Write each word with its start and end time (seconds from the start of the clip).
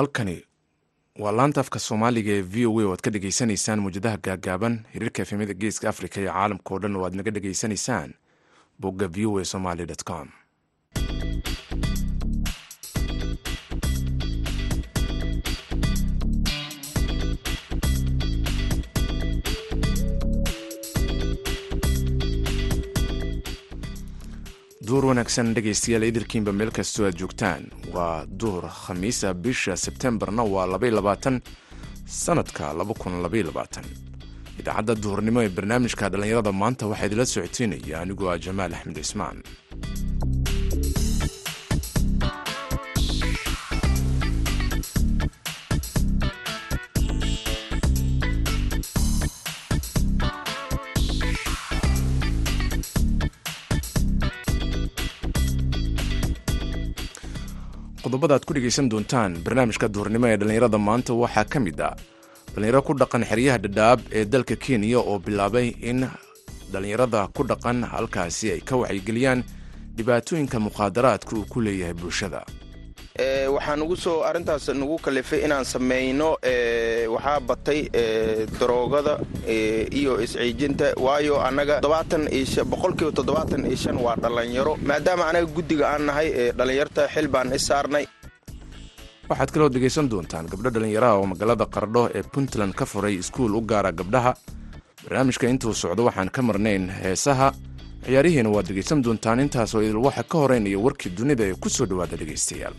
halkani 0.00 0.36
waa 1.22 1.32
laanta 1.38 1.60
afka 1.60 1.78
soomaaliga 1.86 2.32
ee 2.32 2.42
v 2.52 2.66
o 2.66 2.72
a 2.80 2.84
oo 2.84 2.92
aad 2.92 3.02
ka 3.04 3.10
dhegaysanaysaan 3.14 3.80
muwjadaha 3.84 4.16
gaagaaban 4.26 4.74
xiriirka 4.92 5.22
efemada 5.22 5.54
geeska 5.62 5.88
africa 5.92 6.16
iyo 6.20 6.32
caalamka 6.32 6.70
oo 6.74 6.78
dhan 6.82 6.96
oo 6.96 7.04
aad 7.06 7.14
naga 7.18 7.30
dhegaysanaysaan 7.36 8.10
bogga 8.82 9.06
v 9.14 9.26
o 9.26 9.38
a 9.38 9.44
somaly 9.44 9.84
com 10.10 10.28
duur 24.90 25.04
wanaagsan 25.10 25.50
dhegaystayaal 25.56 26.04
idirkiinba 26.10 26.52
meel 26.60 26.70
kastoo 26.78 27.06
aad 27.08 27.16
joogtaan. 27.22 27.62
Waa 27.94 28.26
duur 28.40 28.64
khamiisa 28.82 29.34
bisha 29.34 29.76
sebtembarna 29.84 30.42
waa 30.54 30.66
labayabaatan 30.72 31.40
sanadka 32.06 32.72
idaacadda 34.60 34.94
duhurnimo 35.02 35.40
ee 35.42 35.48
barnaamijka 35.56 36.08
dhallinyarada 36.12 36.52
maanta 36.62 36.84
waxaa 36.90 37.06
idila 37.08 37.24
socoteynaya 37.34 37.96
anigoo 38.02 38.28
ah 38.32 38.38
jamaal 38.46 38.72
axmed 38.78 38.96
cismaan 39.02 39.36
qodobada 58.20 58.34
aad 58.36 58.44
ku 58.44 58.52
dhegaysan 58.54 58.88
doontaan 58.92 59.32
barnaamijka 59.44 59.88
duhurnimo 59.88 60.26
ee 60.28 60.36
dhallinyarada 60.36 60.78
maanta 60.78 61.12
waxaa 61.22 61.44
ka 61.52 61.58
mid 61.60 61.80
ah 61.80 61.96
dhallinyaro 62.54 62.82
ku 62.88 62.92
dhaqan 63.00 63.24
xeryaha 63.30 63.58
dhadhaab 63.64 64.00
ee 64.12 64.24
dalka 64.24 64.56
kenya 64.64 64.98
oo 65.00 65.16
bilaabay 65.18 65.68
in 65.90 66.04
dhallinyarada 66.72 67.28
ku 67.36 67.42
dhaqan 67.50 67.78
halkaasi 67.92 68.52
ay 68.54 68.60
ka 68.60 68.76
waxaygeliyaan 68.76 69.40
dhibaatooyinka 69.96 70.58
muqaadaraadka 70.66 71.32
uu 71.36 71.46
ku 71.52 71.60
leeyahay 71.64 71.94
bulshada 71.94 72.44
waxaa 73.54 73.76
nugu 73.76 73.96
soo 73.96 74.22
arrintaas 74.28 74.68
nagu 74.80 74.96
kalifay 74.98 75.40
inaan 75.46 75.64
samayno 75.64 76.28
waxaa 77.14 77.40
batay 77.48 77.80
daroogada 78.60 79.14
iyo 80.00 80.12
isciijinta 80.24 80.86
waayo 80.96 81.40
annaga 81.48 81.80
boqolkiiba 82.72 83.12
toddobaatan 83.18 83.66
iyo 83.66 83.76
shan 83.76 83.96
waa 84.04 84.16
dhallinyaro. 84.22 84.76
Maadaama 84.88 85.24
anaga 85.30 85.46
guddiga 85.56 85.84
aan 85.92 86.02
nahay 86.08 86.52
dhallinyarta 86.58 87.08
xil 87.14 87.28
baan 87.28 87.52
is 87.52 87.66
saarnay. 87.70 88.04
Waxaad 89.30 89.50
kaloo 89.54 89.68
dhegaysan 89.74 90.08
doontaan 90.10 90.46
gabdho 90.52 90.70
dhallinyaraha 90.74 91.14
oo 91.20 91.26
magaalada 91.32 91.66
qardho 91.66 92.02
ee 92.14 92.22
puntland 92.22 92.74
ka 92.74 92.84
furay 92.86 93.14
iskuul 93.22 93.54
u 93.54 93.60
gaara 93.60 93.92
gabdhaha. 93.92 94.32
Barnaamijka 95.04 95.46
intuu 95.48 95.74
socdo 95.74 96.04
waxaan 96.08 96.30
ka 96.30 96.42
marnayn 96.42 96.88
heesaha. 97.02 97.52
Ciyaarihiina 98.04 98.48
waad 98.50 98.66
dhegaysan 98.68 99.02
doontaan 99.04 99.40
intaasoo 99.44 99.82
idil 99.82 100.00
waxa 100.06 100.22
ka 100.24 100.36
horeynaya 100.38 100.78
warkii 100.78 101.12
dunida 101.18 101.44
ee 101.44 101.54
ku 101.62 101.68
soo 101.70 101.86
dhowaada 101.86 102.16
dhegaystayaal 102.16 102.74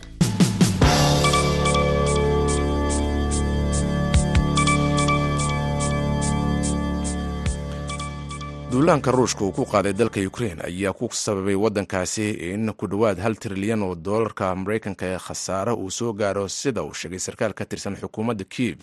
duulaanka 8.71 9.11
ruushka 9.11 9.43
uu 9.45 9.51
ku 9.51 9.65
qaaday 9.65 9.93
dalka 9.93 10.19
ukrein 10.27 10.59
ayaa 10.65 10.93
ku 10.93 11.09
sababay 11.11 11.55
waddankaasi 11.55 12.29
in 12.53 12.73
ku 12.73 12.87
dhowaad 12.87 13.19
hal 13.19 13.35
trilyan 13.35 13.81
oo 13.83 13.95
doolarka 13.95 14.55
maraykanka 14.55 15.05
ee 15.05 15.17
khasaare 15.17 15.71
uu 15.73 15.91
soo 15.91 16.13
gaaro 16.13 16.47
sida 16.47 16.83
uu 16.83 16.93
sheegay 16.93 17.19
sarkaal 17.19 17.53
ka 17.53 17.65
tirsan 17.65 17.95
xukuumadda 17.95 18.43
kiev 18.43 18.79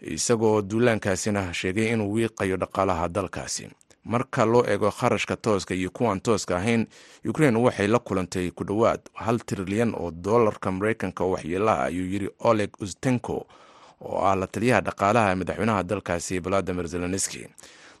isagoo 0.00 0.62
duulaankaasina 0.62 1.54
sheegay 1.54 1.92
inuu 1.92 2.12
wiiqayo 2.12 2.56
dhaqaalaha 2.56 3.08
dalkaasi. 3.08 3.68
Marka 4.04 4.44
loo 4.44 4.64
eego 4.68 4.90
kharashka 4.90 5.36
tooska 5.36 5.74
iyo 5.74 5.90
kuwaan 5.90 6.20
tooska 6.20 6.56
ahayn 6.56 6.86
ukrein 7.24 7.56
waxay 7.56 7.86
la 7.88 7.98
kulantay 7.98 8.50
ku 8.50 8.64
dhowaad 8.64 9.00
hal 9.14 9.38
trilyan 9.40 9.94
oo 9.96 10.10
doolarka 10.10 10.70
maraykanka 10.72 11.24
waxyeelaha 11.24 11.84
ayuu 11.84 12.06
yidhi 12.12 12.28
oleg 12.38 12.70
ustenko 12.80 13.46
oo 14.00 14.18
ah 14.26 14.36
la 14.36 14.46
taliyaha 14.46 14.80
dhaqaalaha 14.80 15.36
madaxweynaha 15.36 15.82
dalkaasi 15.82 16.38
valadimir 16.38 16.86
zelenski 16.88 17.48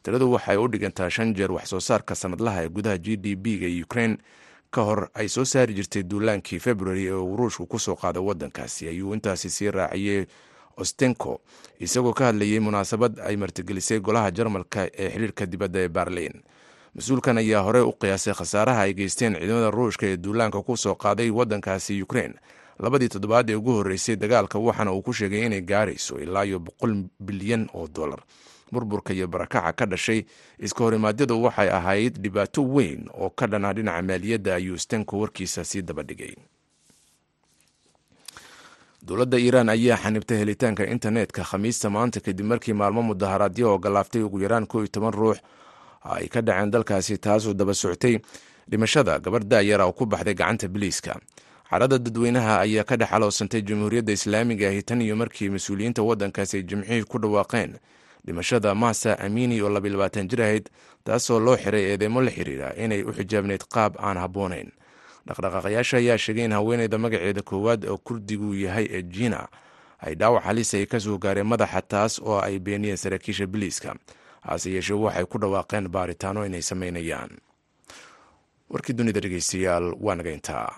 tiradu 0.04 0.32
waxay 0.32 0.56
u 0.60 0.68
dhigantaa 0.68 1.10
shan 1.10 1.34
jeer 1.34 1.52
wax 1.52 1.66
soo 1.72 1.80
saarka 1.80 2.14
sanadlaha 2.14 2.64
ee 2.64 2.68
gudaha 2.68 2.98
g 2.98 3.16
d 3.16 3.36
b-ga 3.36 3.68
ukrein 3.84 4.18
ka 4.70 4.82
hor 4.84 5.08
ay 5.14 5.28
soo 5.28 5.44
saari 5.44 5.74
jirtay 5.74 6.02
duulaankii 6.02 6.58
february 6.60 7.06
ee 7.08 7.12
uu 7.16 7.36
ruushku 7.36 7.66
ku 7.66 7.78
soo 7.78 7.94
qaaday 7.96 8.22
waddankaasi. 8.22 8.88
Ayuu 8.88 9.14
intaasi 9.14 9.50
sii 9.50 9.70
raaciyey 9.70 10.26
ostenko 10.76 11.40
isagoo 11.80 12.12
ka 12.12 12.24
hadlayay 12.30 12.60
munaasabad 12.60 13.20
ay 13.20 13.36
martigelisay 13.36 14.00
golaha 14.00 14.30
jarmalka 14.30 14.90
ee 14.92 15.08
xiriirka 15.10 15.46
dibadda 15.46 15.78
ee 15.80 15.88
berlin. 15.88 16.42
Mas'uulkan 16.94 17.38
ayaa 17.38 17.62
horey 17.62 17.82
u 17.82 17.92
qiyaasay 17.92 18.34
khasaaraha 18.34 18.80
ay 18.86 18.94
geysteen 18.94 19.34
ciidamada 19.38 19.70
ruushka 19.70 20.06
ee 20.06 20.16
duulaanka 20.16 20.62
ku 20.62 20.76
soo 20.76 20.94
qaaday 20.94 21.30
waddankaasi 21.30 22.02
ukrein 22.02 22.34
labadii 22.78 23.08
toddobaad 23.08 23.50
ee 23.50 23.54
ugu 23.54 23.72
horreysay 23.78 24.16
dagaalka 24.16 24.58
waxaana 24.58 24.92
uu 24.92 25.02
ku 25.02 25.12
sheegay 25.12 25.46
inay 25.46 25.60
gaarayso 25.62 26.18
ilaa 26.18 26.44
iyo 26.44 26.58
boqol 26.58 26.94
bilyan 27.20 27.68
oo 27.74 27.86
dollar 27.88 28.18
burburka 28.74 29.12
iyo 29.16 29.26
barakaca 29.32 29.72
ka 29.78 29.84
dhashay. 29.92 30.20
Iska 30.66 30.80
horimaadyadu 30.84 31.34
waxay 31.46 31.68
ahayd 31.78 32.14
dhibaato 32.22 32.60
weyn 32.74 33.00
oo 33.22 33.30
ka 33.38 33.46
dhana 33.52 33.72
dhinaca 33.76 34.02
maaliyadda 34.08 34.50
ayuu 34.58 34.78
stenko 34.84 35.14
warkiisa 35.22 35.64
sii 35.70 35.82
dabadhigay 35.88 36.34
dowladda 39.06 39.38
iiraan 39.44 39.68
ayaa 39.74 39.96
xanibtay 40.02 40.38
helitaanka 40.42 40.82
internetka 40.94 41.42
khamiista 41.50 41.86
maanta 41.94 42.18
kadib 42.26 42.46
markii 42.52 42.72
maalmo 42.80 43.02
mudaharaadyo 43.08 43.66
oo 43.72 43.78
galaaftay 43.84 44.22
ugu 44.26 44.38
yaraan 44.44 44.66
koo 44.70 44.80
iyo 44.82 44.88
toban 44.94 45.12
ruux 45.18 45.38
ay 46.14 46.26
ka 46.32 46.40
dhaceen 46.46 46.70
dalkaasi 46.74 47.14
taasoo 47.24 47.52
daba 47.60 47.74
soctay 47.82 48.14
dhimashada 48.70 49.18
gabarh 49.24 49.44
daayara 49.52 49.84
oo 49.88 49.92
ku 49.92 50.04
baxday 50.12 50.34
gacanta 50.34 50.68
biliiska 50.74 51.20
xarada 51.70 51.98
dadweynaha 52.04 52.54
ayaa 52.64 52.84
ka 52.88 52.96
dhex 52.96 53.12
aloosantay 53.16 53.60
jamhuuriyadda 53.68 54.12
islaamiga 54.12 54.66
ahi 54.72 54.82
tan 54.88 55.00
iyo 55.04 55.16
markii 55.16 55.48
mas'uuliyiinta 55.54 56.00
waddankaasi 56.08 56.54
ay 56.56 56.62
jimcihii 56.68 57.04
ku 57.04 57.18
dhawaaqeen 57.18 57.76
dhimashada 58.26 58.74
masa 58.74 59.18
amini 59.18 59.60
oo 59.62 59.68
labayabaatan 59.68 60.28
jir 60.28 60.42
ahayd 60.42 60.70
taasoo 61.04 61.40
loo 61.40 61.56
xiray 61.56 61.84
eedeymo 61.92 62.20
la 62.22 62.30
xiriira 62.30 62.74
inay 62.76 63.02
u 63.02 63.12
xijaabneyd 63.12 63.64
qaab 63.74 63.96
aan 63.98 64.16
habboonayn. 64.16 64.72
Dhaqdhaqaaqayaasha 65.26 65.96
ayaa 65.96 66.18
sheegay 66.18 66.44
in 66.44 66.52
haweeneyda 66.52 66.98
magaceeda 66.98 67.42
koowaad 67.42 67.84
oo 67.84 67.98
kurdigu 67.98 68.54
yahay 68.54 68.86
ee 68.90 69.02
jina 69.02 69.48
ay 70.04 70.14
dhaawac 70.14 70.44
halis 70.44 70.74
ay 70.74 70.86
ka 70.86 71.00
soo 71.00 71.18
gaareen 71.18 71.46
madaxa 71.46 71.82
taas 71.82 72.20
oo 72.20 72.40
ay 72.40 72.58
beeniyeen 72.58 72.96
saraakiisha 72.96 73.46
biliiska. 73.46 73.94
Hase 74.44 74.70
yeeshee 74.70 74.96
waxay 74.96 75.24
ku 75.24 75.38
dhawaaqeen 75.38 75.88
baaritaano 75.88 76.44
inay 76.46 76.62
samaynayaan. 76.62 77.30
Warkii 78.70 78.92
dunida 78.92 79.20
dhegeystayaal 79.20 79.96
waa 80.00 80.14
naga 80.14 80.30
intaa 80.32 80.72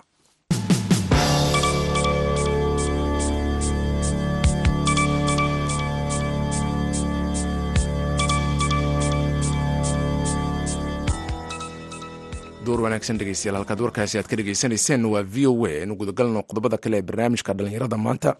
duur 12.67 12.81
wanaagsan 12.85 13.17
dhegeystayaal 13.19 13.57
halkaad 13.61 13.81
warkaasi 13.85 14.17
aad 14.19 14.27
ka 14.31 14.35
dhegeysanayseen 14.39 15.05
waa 15.13 15.23
v 15.23 15.45
o 15.47 15.65
a 15.65 15.83
inu 15.83 15.95
gudagalno 15.95 16.43
qodobada 16.49 16.77
kale 16.77 16.97
ee 16.97 17.01
barnaamijka 17.01 17.53
dhallinyarada 17.53 17.97
maanta. 17.97 18.35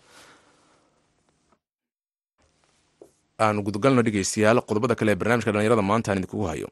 Aanu 3.39 3.61
gudagalno 3.63 4.01
dhegeystayaal 4.03 4.61
qodobada 4.69 4.95
kale 4.95 5.11
ee 5.11 5.15
barnaamijka 5.15 5.51
dhallinyarada 5.51 5.81
maanta 5.81 6.11
aan 6.11 6.17
idinkugu 6.17 6.45
hayo. 6.51 6.67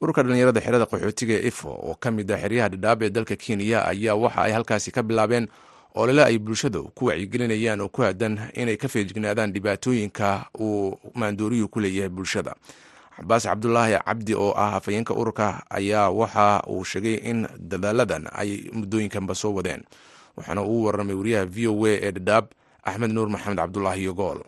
Ururka 0.00 0.22
dhallinyarada 0.22 0.60
xerada 0.60 0.84
qaxootiga 0.86 1.34
ee 1.40 1.48
ifo 1.48 1.68
oo 1.72 1.94
ka 2.02 2.10
mid 2.10 2.30
ah 2.32 2.38
xeryaha 2.42 2.68
dhadhaab 2.68 3.02
ee 3.02 3.10
dalka 3.10 3.36
kenya 3.36 3.84
ayaa 3.92 4.14
waxa 4.14 4.42
ay 4.42 4.52
halkaasi 4.52 4.90
ka 4.90 5.02
bilaabeen 5.02 5.48
olole 5.94 6.22
ay 6.24 6.38
bulshada 6.38 6.78
ku 6.94 7.04
wacyigelinayaan 7.08 7.80
oo 7.80 7.88
ku 7.88 8.02
aadan 8.04 8.38
inay 8.54 8.76
ka 8.76 8.88
feejignaadaan 8.88 9.52
dhibaatooyinka 9.52 10.46
uu 10.60 10.98
maandooriyuu 11.14 11.68
ku 11.68 11.80
leeyahay 11.80 12.08
bulshada 12.08 12.54
cabaas 13.20 13.44
cabdulaahi 13.44 13.94
cabdi 14.08 14.32
oo 14.34 14.52
ah 14.56 14.70
hafayeenka 14.80 15.12
ururka 15.14 15.46
ayaa 15.78 16.08
waxa 16.20 16.46
uu 16.72 16.84
sheegay 16.84 17.16
in 17.30 17.38
dadaaladan 17.70 18.24
ay 18.32 18.50
muddooyinkanba 18.72 19.34
soo 19.42 19.52
wadeen 19.58 19.82
waxaana 20.36 20.62
uu 20.64 20.84
warramay 20.88 21.14
wariyaha 21.20 21.44
v 21.54 21.68
o 21.68 21.74
a 21.86 21.92
ee 22.06 22.12
dhadhaab 22.16 22.46
axmed 22.88 23.12
nuur 23.16 23.28
maxamed 23.34 23.58
cabdulaahi 23.62 24.04
yogool 24.08 24.40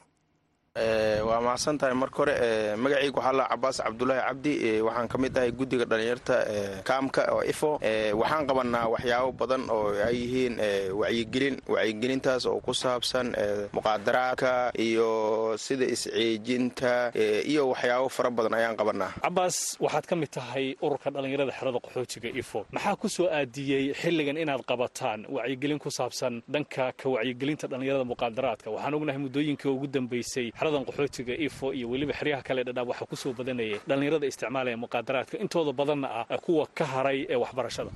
waa 0.76 1.40
mahadsan 1.40 1.76
tahay. 1.78 1.94
Marka 1.94 2.16
hore 2.16 2.34
magacayga 2.76 3.12
waxaa 3.16 3.32
la 3.36 3.44
cabaas 3.48 3.76
cabdulaahi 3.84 4.22
cabdi. 4.28 4.52
Waxaan 4.80 5.08
ka 5.08 5.18
mid 5.18 5.36
ahay 5.36 5.50
guddiga 5.52 5.84
dhallinyarta 5.84 6.36
kaamka 6.84 7.22
oo 7.34 7.42
ifo. 7.44 7.78
Waxaan 8.20 8.46
qabanaa 8.48 8.88
waxyaabo 8.88 9.32
badan 9.36 9.68
oo 9.70 9.92
ay 10.06 10.16
yihiin 10.16 10.54
wacyigelin 11.00 11.56
wacyigelintaas 11.68 12.46
oo 12.46 12.60
ku 12.64 12.72
saabsan 12.72 13.36
muqaadaraadka 13.76 14.72
iyo 14.78 15.56
sida 15.58 15.84
isciijinta 15.84 17.12
iyo 17.44 17.68
waxyaabo 17.68 18.08
fara 18.08 18.30
badan 18.30 18.54
ayaan 18.54 18.76
qabanaa 18.76 19.12
cabaas 19.22 19.76
waxaad 19.80 20.06
ka 20.08 20.16
mid 20.16 20.30
tahay 20.32 20.76
ururka 20.80 21.10
dhallinyarada 21.12 21.52
xerada 21.52 21.78
qaxootiga 21.84 22.32
ifo. 22.32 22.64
Maxaa 22.72 22.96
ku 22.96 23.08
soo 23.12 23.28
aadiyey 23.28 23.92
xilligan 23.92 24.40
inaad 24.40 24.64
qabataan 24.64 25.28
wacyigelin 25.28 25.76
ku 25.78 25.90
saabsan 25.92 26.40
dhanka 26.48 26.92
ka 26.96 27.06
wacyigelinta 27.12 27.68
dhallinyarada 27.68 28.04
muqaadaraadka? 28.08 28.70
Waxaan 28.72 28.94
ognahay 28.96 29.20
muddooyinkii 29.20 29.68
ugu 29.68 29.86
dambeysay 29.86 30.48
xeradan 30.62 30.84
qaxootiga 30.88 31.34
ifo 31.46 31.66
iyo 31.74 31.86
weliba 31.92 32.12
xeryaha 32.18 32.42
kale 32.46 32.62
dhadhaab 32.64 32.88
waxaa 32.92 33.06
ku 33.10 33.16
soo 33.22 33.32
badanayay 33.38 33.80
dhallinyarada 33.88 34.26
isticmaalaya 34.30 34.76
muqaadaraadka 34.84 35.34
intooda 35.42 35.72
badanna 35.80 36.08
ah 36.30 36.38
kuwa 36.44 36.64
ka 36.78 36.84
haray 36.92 37.18
ee 37.28 37.36
waxbarashada. 37.42 37.90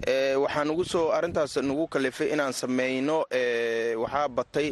Waxaa 0.45 0.65
nugu 0.69 0.85
soo 0.93 1.05
arrintaas 1.17 1.55
nugu 1.69 1.85
kalifay 1.95 2.29
inaan 2.35 2.53
samayno 2.53 3.17
waxaa 4.03 4.29
batay 4.37 4.69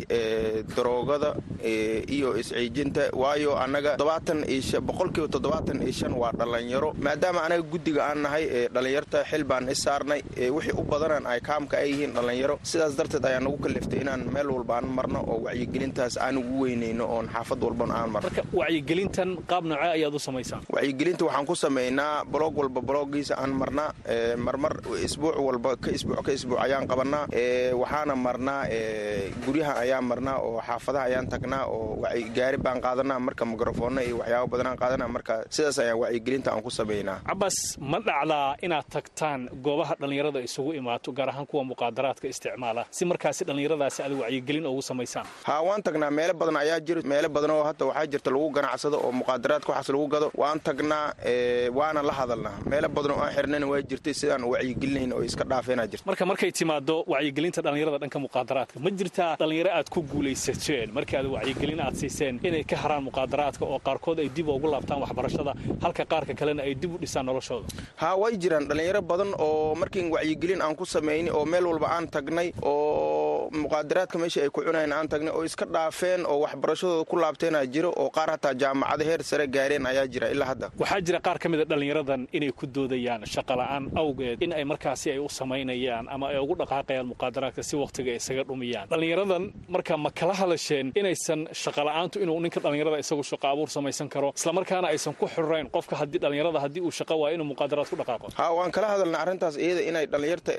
daroogada 0.77 1.31
iyo 2.17 2.29
isciijinta 2.41 3.03
waayo 3.23 3.53
annaga 3.65 3.93
boqolkiiba 4.89 5.29
toddobaatan 5.35 5.83
iyo 5.83 5.93
shan 5.93 6.13
waa 6.23 6.33
dhallinyaro. 6.41 6.91
Maadaama 7.05 7.41
anaga 7.47 7.63
guddiga 7.73 8.01
aan 8.11 8.23
nahay 8.25 8.45
dhallinyarta 8.75 9.19
xil 9.31 9.45
baan 9.45 9.69
is 9.75 9.79
saarnay 9.87 10.21
wixii 10.57 10.75
u 10.75 10.83
badanan 10.93 11.27
ay 11.33 11.41
kaamka 11.41 11.77
ay 11.83 11.89
yihiin 11.93 12.13
dhallinyaro. 12.17 12.57
Sidaas 12.71 12.97
darteed 12.99 13.25
ayaa 13.31 13.41
nugu 13.47 13.59
kaliftay 13.65 14.01
inaan 14.05 14.23
meel 14.35 14.51
walba 14.57 14.81
marno 14.99 15.21
oo 15.33 15.39
wacyigelintaas 15.47 16.15
aan 16.25 16.37
ugu 16.43 16.57
weynayno 16.65 17.05
oon 17.15 17.29
xaafad 17.35 17.61
marka 17.65 17.84
wacyigelintan 18.61 19.31
qaab 19.51 19.65
noocee 19.71 19.91
ayaad 19.97 20.15
u 20.15 20.19
samaysaan 20.29 20.63
wacyigelinta 20.77 21.25
waxaan 21.29 21.47
ku 21.47 21.55
samaynaa 21.65 22.25
boloog 22.33 22.57
walba 22.59 22.81
boloogiisa 22.81 23.35
aan 23.43 23.53
marnaa 23.61 23.91
marmar 24.47 24.75
isbuuc 25.07 25.37
walba 25.47 25.77
ka 25.77 25.91
isbuuc 25.97 26.23
ka 26.27 26.33
isbuuc 26.33 26.59
ayaan 26.67 26.87
qabanaa 26.91 27.25
waxaana 27.83 28.15
marnaa 28.27 28.61
guryaha 29.47 29.75
ayaan 29.85 30.05
marnaa 30.11 30.39
oo 30.47 30.61
xaafadaha 30.69 31.05
ayaan 31.09 31.27
tagnaa 31.33 31.65
oo 31.67 32.03
gaari 32.37 32.59
baan 32.65 32.81
qaadanaa 32.87 33.19
marka 33.27 33.45
mikrofonna 33.53 34.01
iyo 34.07 34.17
waxyaabo 34.21 34.47
badanaan 34.53 34.77
qaadanaa 34.83 35.09
marka 35.17 35.35
sidaas 35.55 35.79
ayaan 35.85 35.99
wacyigelinta 36.03 36.49
aan 36.53 36.63
ku 36.67 36.71
samaynaa. 36.71 37.19
Cabas 37.29 37.57
ma 37.91 37.99
dhacdaa 38.07 38.57
inaad 38.67 38.87
tagtaan 38.95 39.41
goobaha 39.65 39.95
dhallinyarada 40.01 40.41
isugu 40.49 40.71
imaato 40.81 41.13
gaar 41.19 41.29
ahaan 41.33 41.47
kuwa 41.51 41.63
muqaadaraadka 41.71 42.27
isticmaala 42.33 42.83
si 42.97 43.05
markaasi 43.11 43.43
dhallinyaradaasi 43.49 43.99
aad 44.07 44.13
wacyigelin 44.23 44.67
ugu 44.67 44.83
samaysaan? 44.91 45.27
Haa 45.49 45.61
waan 45.69 45.83
tagnaa. 45.87 46.11
Meelo 46.19 46.35
badan 46.41 46.57
ayaa 46.63 46.81
jiro 46.87 47.01
meelo 47.13 47.29
badan 47.37 47.51
oo 47.57 47.65
hadda 47.75 47.87
waxaa 47.91 48.07
jirta 48.13 48.31
lagu 48.31 48.49
ganacsado 48.57 48.97
oo 49.05 49.13
muqaadaraadka 49.13 49.69
waxaas 49.73 49.89
lagu 49.95 50.07
gado. 50.15 50.31
Waan 50.35 50.59
tagnaa 50.61 51.15
waana 51.79 52.03
la 52.03 52.13
hadalnaa. 52.13 52.57
Meelo 52.71 52.89
badan 52.89 53.11
oo 53.13 53.21
aan 53.25 53.35
xirnayn 53.37 53.65
waa 53.71 53.83
jirtay 53.91 54.15
sidaan 54.15 54.45
wacyigelinayn 54.53 55.13
oo 55.13 55.23
iska 55.23 55.45
dhaafeenaa 55.51 55.87
jirta 55.91 56.05
marka 56.07 56.25
markay 56.31 56.51
timaado 56.59 56.97
wacyigelinta 57.13 57.61
dhallinyarada 57.65 57.99
dhanka 58.03 58.19
muqaadaraadka 58.27 58.77
ma 58.85 58.91
jirtaa 58.99 59.33
dhallinyaro 59.41 59.71
aad 59.79 59.89
ku 59.95 60.01
guulaysateen 60.13 60.89
markii 60.97 61.17
aad 61.21 61.27
wacyigelin 61.37 61.81
aad 61.87 61.95
siiseen 62.03 62.35
inay 62.49 62.65
ka 62.65 62.77
haraan 62.83 63.03
muqaadaraadka 63.09 63.65
oo 63.73 63.79
qaarkood 63.87 64.19
ay 64.25 64.29
dib 64.37 64.49
ugu 64.49 64.69
laabtaan 64.75 65.01
waxbarashada 65.05 65.53
halka 65.85 66.05
qaarka 66.13 66.33
kalena 66.41 66.63
ay 66.63 66.75
dib 66.75 66.95
u 66.95 66.99
dhisaan 67.03 67.27
noloshooda? 67.27 67.67
Haa 68.03 68.15
way 68.23 68.33
jiraan. 68.43 68.65
Dhallinyaro 68.69 69.03
badan 69.03 69.31
oo 69.47 69.75
markiin 69.75 70.09
wacyigelin 70.15 70.61
aan 70.63 70.75
ku 70.77 70.85
samayni 70.95 71.31
oo 71.31 71.45
meel 71.45 71.67
walba 71.67 71.89
aan 71.97 72.07
tagnay 72.15 72.49
oo 72.63 73.14
muqaadaraadka 73.63 74.19
meesha 74.19 74.43
ay 74.43 74.51
ku 74.51 74.61
cunayn 74.67 74.93
aan 74.93 75.09
tagnay 75.09 75.33
oo 75.33 75.45
iska 75.45 75.65
dhaafeen 75.67 76.27
oo 76.27 76.39
waxbarashadooda 76.45 77.05
ku 77.11 77.17
laabteenaa 77.17 77.67
jiro 77.67 77.91
oo 77.97 78.11
qaar 78.11 78.31
hataa 78.35 78.55
jaamacada 78.55 79.05
heer 79.05 79.23
sare 79.23 79.47
gaareen 79.47 79.87
ayaa 79.87 80.07
jira 80.07 80.29
ilaa 80.35 80.47
hadda. 80.51 80.71
Waxaa 80.79 81.01
jira 81.01 81.21
qaar 81.21 81.39
ka 81.39 81.49
mida 81.49 81.65
dhallinyaradan 81.65 82.27
inay 82.33 82.51
ku 82.53 82.67
doodayaan 82.67 83.23
shaqola'aan 83.35 83.91
awgeed 83.97 84.43
in 84.43 84.53
ay 84.53 84.65
markaasi 84.65 85.11
ay 85.15 85.19
u 85.19 85.29
samaynayaan 85.29 86.09
ama 86.09 86.29
ay 86.35 86.39
ugu 86.39 86.55
dhaqaaqayaan 86.63 87.07
muqaadaraadka 87.13 87.63
si 87.63 87.77
wakhtiga 87.77 88.11
ay 88.11 88.17
isaga 88.23 88.45
dhumiyaan. 88.45 88.89
Dhallinyaradan 88.91 89.53
marka 89.69 89.97
ma 89.97 90.11
kala 90.11 90.35
hadasheen 90.35 90.93
inaysan 90.95 91.47
shaqola'aantu 91.63 92.17
inuu 92.25 92.41
ninka 92.41 92.61
dhallinyarada 92.61 92.99
isagu 93.05 93.23
shaqo 93.23 93.47
abuur 93.53 93.69
samaysan 93.77 94.09
karo 94.09 94.33
islamarkaana 94.37 94.89
aysan 94.93 95.15
ku 95.15 95.27
xirrayn 95.27 95.71
qofka 95.71 95.95
haddii 96.01 96.19
dhallinyarada 96.25 96.59
haddii 96.65 96.81
uu 96.83 96.91
shaqo 96.91 97.15
waayo 97.23 97.35
inuu 97.39 97.49
muqaadaraad 97.55 97.89
ku 97.93 97.97
dhaqaaqo. 98.03 98.27
Haa 98.35 98.51
waan 98.59 98.71
kala 98.75 98.87
hadalna 98.95 99.19
arrintaas 99.23 99.57
iyada 99.57 99.83
inay 99.91 100.07
dhallinyarta 100.07 100.53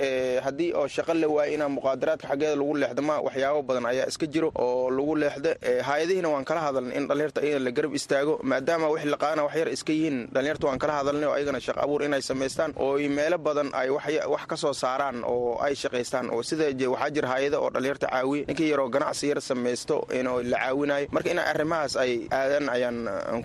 haddii 0.45 0.71
oo 0.79 0.87
shaqo 0.87 1.13
la 1.13 1.27
waayo 1.35 1.51
inaa 1.57 1.69
muqaadaraadka 1.77 2.27
xaggeeda 2.31 2.55
lagu 2.55 2.73
leexdo 2.85 3.01
ma 3.09 3.15
waxyaabo 3.27 3.61
badan 3.69 3.85
ayaa 3.91 4.07
iska 4.11 4.25
jiro 4.33 4.49
oo 4.65 4.89
lagu 4.97 5.13
leexda 5.23 5.51
hay'adihiina 5.89 6.29
waan 6.33 6.45
kala 6.49 6.61
hadalna 6.67 6.93
in 6.99 7.07
dhallinyarta 7.09 7.41
iyada 7.47 7.63
la 7.67 7.71
garab 7.77 7.93
istaago 7.99 8.33
maadaama 8.51 8.87
wax 8.93 9.55
yar 9.59 9.69
iska 9.75 9.91
yihiin. 9.97 10.17
Dhallinyarta 10.33 10.65
waan 10.67 10.79
kala 10.83 10.93
hadalnay 10.99 11.27
oo 11.29 11.33
ayagana 11.37 11.59
shaqo 11.65 11.79
abuur 11.85 12.01
inay 12.07 12.21
samaystaan 12.29 12.71
oo 12.85 12.93
meelo 13.17 13.37
badan 13.47 13.69
ay 13.81 13.89
wax 13.89 14.43
ka 14.51 14.55
soo 14.63 14.73
saaraan 14.73 15.17
oo 15.33 15.57
ay 15.65 15.73
shaqaystaan 15.81 16.29
oo 16.35 16.41
sida 16.49 16.65
waxaa 16.93 17.09
jira 17.15 17.27
hay'ada 17.33 17.57
oo 17.63 17.69
dhallinyarta 17.75 18.07
caawiye 18.13 18.43
ninkii 18.49 18.69
yaroo 18.71 18.89
ganacsi 18.95 19.25
yar 19.31 19.39
samaysto 19.49 19.97
inuu 20.19 20.39
la 20.51 20.57
caawinayo 20.63 21.07
marka 21.15 21.29
in 21.33 21.39
arrimahaas 21.51 21.93
ay 22.03 22.11
aadaan 22.39 22.67
ayaan 22.75 22.97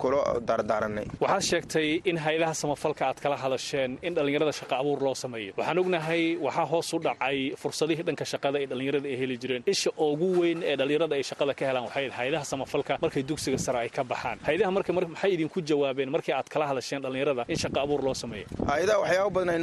kula 0.02 0.20
daardaaranay 0.48 1.06
waxaad 1.24 1.42
sheegtay 1.50 1.88
in 2.10 2.16
hay'adaha 2.24 2.54
samafalka 2.62 3.02
aad 3.08 3.18
kala 3.24 3.36
hadasheen 3.44 3.92
in 4.06 4.12
dhallinyarada 4.16 4.52
shaqa 4.60 4.74
abuur 4.82 4.98
loo 5.06 5.14
sameeyo. 5.24 5.52
Waxaan 5.60 5.78
ognahay 5.82 6.22
waxaa 6.46 6.66
hoos 6.72 6.90
u 6.94 6.98
dhacay 7.06 7.38
fursadihii 7.62 8.02
dhanka 8.08 8.24
shaqada 8.32 8.56
ee 8.62 8.66
dhallinyarada 8.70 9.08
heli 9.22 9.36
jireen. 9.42 9.62
Isha 9.74 9.90
ugu 10.06 10.28
weyn 10.40 10.62
ee 10.70 10.76
dhallinyarada 10.80 11.14
ay 11.18 11.22
shaqada 11.30 11.54
ka 11.58 11.64
helaan 11.68 11.84
waxay 11.88 12.08
hay'adaha 12.18 12.44
samafalka 12.52 12.98
markay 13.04 13.22
dugsiga 13.30 13.58
sare 13.66 13.78
ay 13.84 13.88
ka 13.96 14.02
baxaan. 14.12 14.38
Hay'adaha 14.48 14.70
marka 14.76 14.92
maxay 14.98 15.30
idinku 15.36 15.58
jawaabeen 15.70 16.10
markii 16.16 16.32
aad 16.38 16.48
kala 16.54 16.66
hadasheen 16.70 17.02
dhallinyarada 17.04 17.44
in 17.48 17.56
shaqa 17.64 17.78
abuur 17.84 18.00
loo 18.06 18.14
sameeyo? 18.22 18.46
Hay'adaha 18.72 18.98
waxyaabo 19.04 19.30
badan 19.36 19.50
ay 19.54 19.58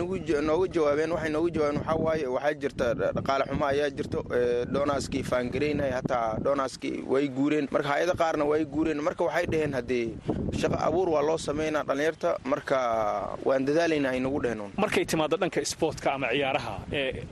nooga 0.50 0.68
jawaabeen. 0.75 1.12
Waxay 1.15 1.31
nooga 1.36 1.50
jawaabeen 1.56 1.77
waxaa 1.81 1.98
waaye 2.06 2.27
waxaa 2.36 2.54
jirta 2.62 2.86
dhaqaale 3.18 3.44
xumo 3.51 3.65
ayaa 3.71 3.89
jirto 3.98 4.19
doonaskii 4.74 5.24
faangaraynay 5.31 5.92
hataa 5.98 6.27
doonaskii 6.45 6.95
way 7.13 7.25
guureen. 7.38 7.68
Marka 7.71 7.89
hay'ada 7.94 8.13
qaarna 8.21 8.45
way 8.51 8.62
guureen. 8.65 9.00
Marka 9.07 9.24
waxay 9.27 9.45
dhaheen 9.54 9.74
haddee 9.77 10.06
shaqa 10.62 10.77
abuur 10.88 11.09
waa 11.15 11.21
loo 11.30 11.38
samaynaa 11.48 11.83
dhallinyarta 11.89 12.30
marka 12.51 12.77
waan 13.48 13.65
dadaalayna 13.68 14.09
ay 14.13 14.19
nagu 14.25 14.39
dheheen 14.44 14.62
markay 14.83 15.06
timaado 15.12 15.36
dhanka 15.42 15.59
isboortka 15.68 16.07
ama 16.15 16.27
ciyaaraha 16.33 16.74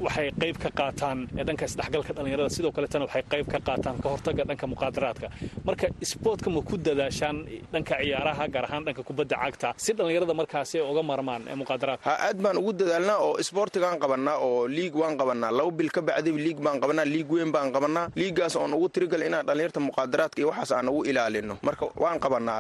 waxay 0.06 0.27
qayb 0.42 0.57
ka 0.63 0.69
qaataan 0.80 1.19
dhanka 1.48 1.66
isdhexgalka 1.69 2.12
dhallinyarada 2.18 2.50
sidoo 2.58 2.72
kaletana 2.78 3.06
waxay 3.08 3.24
qayb 3.34 3.48
ka 3.54 3.60
qaataan 3.68 3.98
ka 4.04 4.08
hortaga 4.14 4.44
dhanka 4.50 4.66
muqaadaraadka. 4.74 5.28
Marka 5.68 5.88
isboortka 6.06 6.50
ma 6.56 6.62
ku 6.70 6.76
dadaashaan 6.88 7.38
dhanka 7.74 7.96
ciyaaraha 8.02 8.46
gaar 8.54 8.66
ahaan 8.68 8.84
dhanka 8.88 9.02
kubadda 9.10 9.36
cagta? 9.44 9.70
Si 9.86 9.92
dhallinyarada 9.98 10.34
markaasi 10.42 10.78
uga 10.92 11.04
marmaan 11.12 11.42
muqaadaraadka 11.62 12.06
ha 12.10 12.14
aad 12.28 12.38
baan 12.46 12.58
ugu 12.62 12.72
dadaalnaa 12.82 13.18
oo 13.28 13.34
isboortigaan 13.44 13.98
qabannaa 14.04 14.38
oo 14.48 14.68
liig 14.78 14.94
waan 15.02 15.16
qabannaa 15.22 15.51
laba 15.60 15.72
bil 15.80 15.89
ka 15.96 16.01
bacdiba 16.10 16.39
liig 16.46 16.60
baan 16.66 16.78
qabannaa 16.84 17.06
liig 17.13 17.30
weyn 17.36 17.51
baan 17.56 17.70
qabannaa 17.75 18.06
liigaas 18.22 18.56
oon 18.62 18.74
ugu 18.78 18.88
tirigal 18.96 19.22
inaan 19.30 19.46
dhallinyarta 19.50 19.80
muqaadaraadka 19.89 20.38
iyo 20.42 20.50
waxaas 20.51 20.72
aan 20.78 20.89
ugu 20.94 21.01
ilaalino. 21.12 21.56
Marka 21.68 21.86
waan 22.04 22.20
qabannaa 22.25 22.60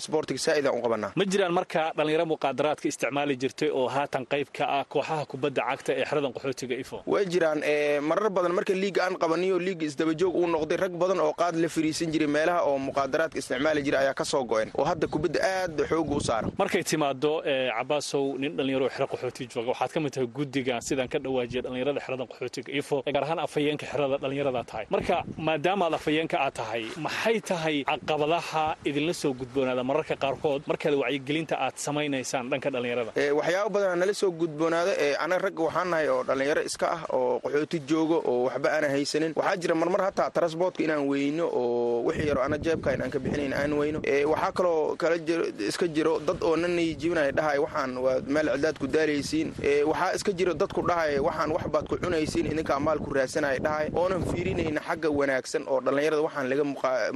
isboortiga 0.00 0.38
saa'idaan 0.46 0.74
u 0.78 0.82
qabannaa 0.86 1.12
ma 1.20 1.24
jiraan 1.32 1.52
marka 1.58 1.82
dhallinyaro 1.98 2.26
muqaadaraadka 2.34 2.86
isticmaali 2.92 3.34
jirtay 3.42 3.70
oo 3.78 3.86
haatan 3.96 4.24
qayb 4.32 4.48
ka 4.58 4.64
ah 4.78 4.84
kooxaha 4.92 5.24
kubadda 5.32 5.62
cagta 5.70 5.90
ee 6.00 6.04
xeradan 6.10 6.32
qaxootiga 6.36 6.74
ifo 6.82 6.96
way 7.12 7.24
jiraan 7.32 7.58
marar 8.08 8.30
badan 8.36 8.52
marka 8.58 8.72
liiga 8.90 9.06
aan 9.06 9.14
qabaniyo 9.22 9.58
liiga 9.58 9.84
isdabajoog 9.86 10.34
uu 10.34 10.46
noqday 10.54 10.76
rag 10.76 10.92
badan 10.98 11.20
oo 11.22 11.32
qaad 11.32 11.54
la 11.62 11.68
fariisan 11.68 12.10
jiray 12.12 12.26
meelaha 12.26 12.60
oo 12.66 12.78
muqaadaraadka 12.78 13.38
isticmaali 13.38 13.82
jiray 13.86 14.00
ayaa 14.04 14.14
ka 14.20 14.24
soo 14.24 14.42
go'een 14.44 14.70
oo 14.78 14.84
hadda 14.84 15.06
kubadda 15.06 15.38
aad 15.50 15.76
xooga 15.90 16.14
u 16.16 16.20
saara 16.20 16.48
markay 16.58 16.82
timaado 16.82 17.32
cabaasow 17.78 18.24
nin 18.42 18.56
dhallinyaro 18.56 18.88
xero 18.94 19.06
qaxooti 19.12 19.46
jooga 19.54 19.68
waxaad 19.72 19.90
ka 19.94 20.00
mid 20.00 20.12
tahay 20.14 20.26
guddiga 20.38 20.80
sidaan 20.88 21.08
ka 21.12 21.18
dhawaajiya 21.24 21.62
dhallinyarada 21.64 22.00
xeradan 22.06 22.26
qaxootiga 22.32 22.70
ifo 22.80 22.96
gaar 23.14 23.24
ahaan 23.26 23.38
afhayeenka 23.46 23.86
xerada 23.92 24.16
dhallinyarada 24.22 24.62
tahay. 24.70 24.84
Marka 24.94 25.16
maadaamaad 25.48 25.94
afhayeenka 25.98 26.36
aad 26.46 26.54
tahay 26.60 26.82
maxay 27.06 27.38
tahay 27.50 27.76
caqabadaha 27.90 28.64
idinla 28.88 29.14
soo 29.22 29.32
gudboonaada 29.40 29.82
mararka 29.90 30.14
qaarkood? 30.24 30.62
Markaad 30.70 30.94
wacyigelinta 31.02 31.54
aad 31.66 31.76
samaynaysaan 31.86 32.50
dhanka 32.50 32.68
dhallinyarada. 32.74 33.10
Waxyaabo 33.38 33.70
badanaa 33.74 33.96
nala 34.02 34.14
soo 34.22 34.30
gudboonaada 34.40 34.92
anaga 35.24 35.42
ragga 35.46 35.62
waxaan 35.68 35.88
nahay 35.92 36.08
oo 36.14 36.22
dhallinyaro 36.28 36.62
iska 36.70 36.86
ah 36.96 37.02
oo 37.16 37.38
qaxooti 37.44 37.78
joogo 37.90 38.16
oo 38.30 38.38
waxba 38.48 38.68
aana 38.80 38.88
haysanin 38.96 39.32
waxaa 39.36 39.56
jira 39.62 39.74
marmar 39.74 40.00
hataa 40.08 40.30
transportka 40.30 40.82
inaan 40.84 41.04
weyno 41.10 41.44
oo 41.52 42.02
wixii 42.08 42.28
yaro 42.30 42.42
ana 42.42 42.56
jeebka 42.58 42.94
inaan 42.96 43.10
ka 43.10 43.18
bixinayn 43.18 43.52
aan 43.52 43.72
weyno. 43.80 44.00
Waxaa 44.32 44.52
kaloo 44.52 44.96
kala 44.96 45.16
iska 45.68 45.86
jiro 45.88 46.18
dad 46.20 46.40
oo 46.42 46.56
nanay 46.56 46.94
jibinaya 47.00 47.32
dhahay 47.32 47.58
waxaan 47.58 47.98
waa 48.04 48.20
meel 48.26 48.48
cidaad 48.56 48.78
ku 48.80 48.86
daalaysiin. 48.86 49.48
Waxaa 49.90 50.14
iska 50.16 50.32
jiro 50.32 50.54
dadku 50.54 50.82
dhahay 50.88 51.18
waxaan 51.20 51.50
wax 51.52 51.64
ku 51.88 51.96
cunaysiin 52.00 52.46
idinkaa 52.52 52.80
maal 52.80 52.98
ku 52.98 53.12
raadsanaya 53.12 53.58
dhahay. 53.60 53.86
Oonan 53.94 54.22
fiirinayna 54.30 54.80
xagga 54.80 55.10
wanaagsan 55.10 55.62
oo 55.68 55.80
dhallinyarada 55.80 56.22
waxaan 56.26 56.48
laga 56.50 56.64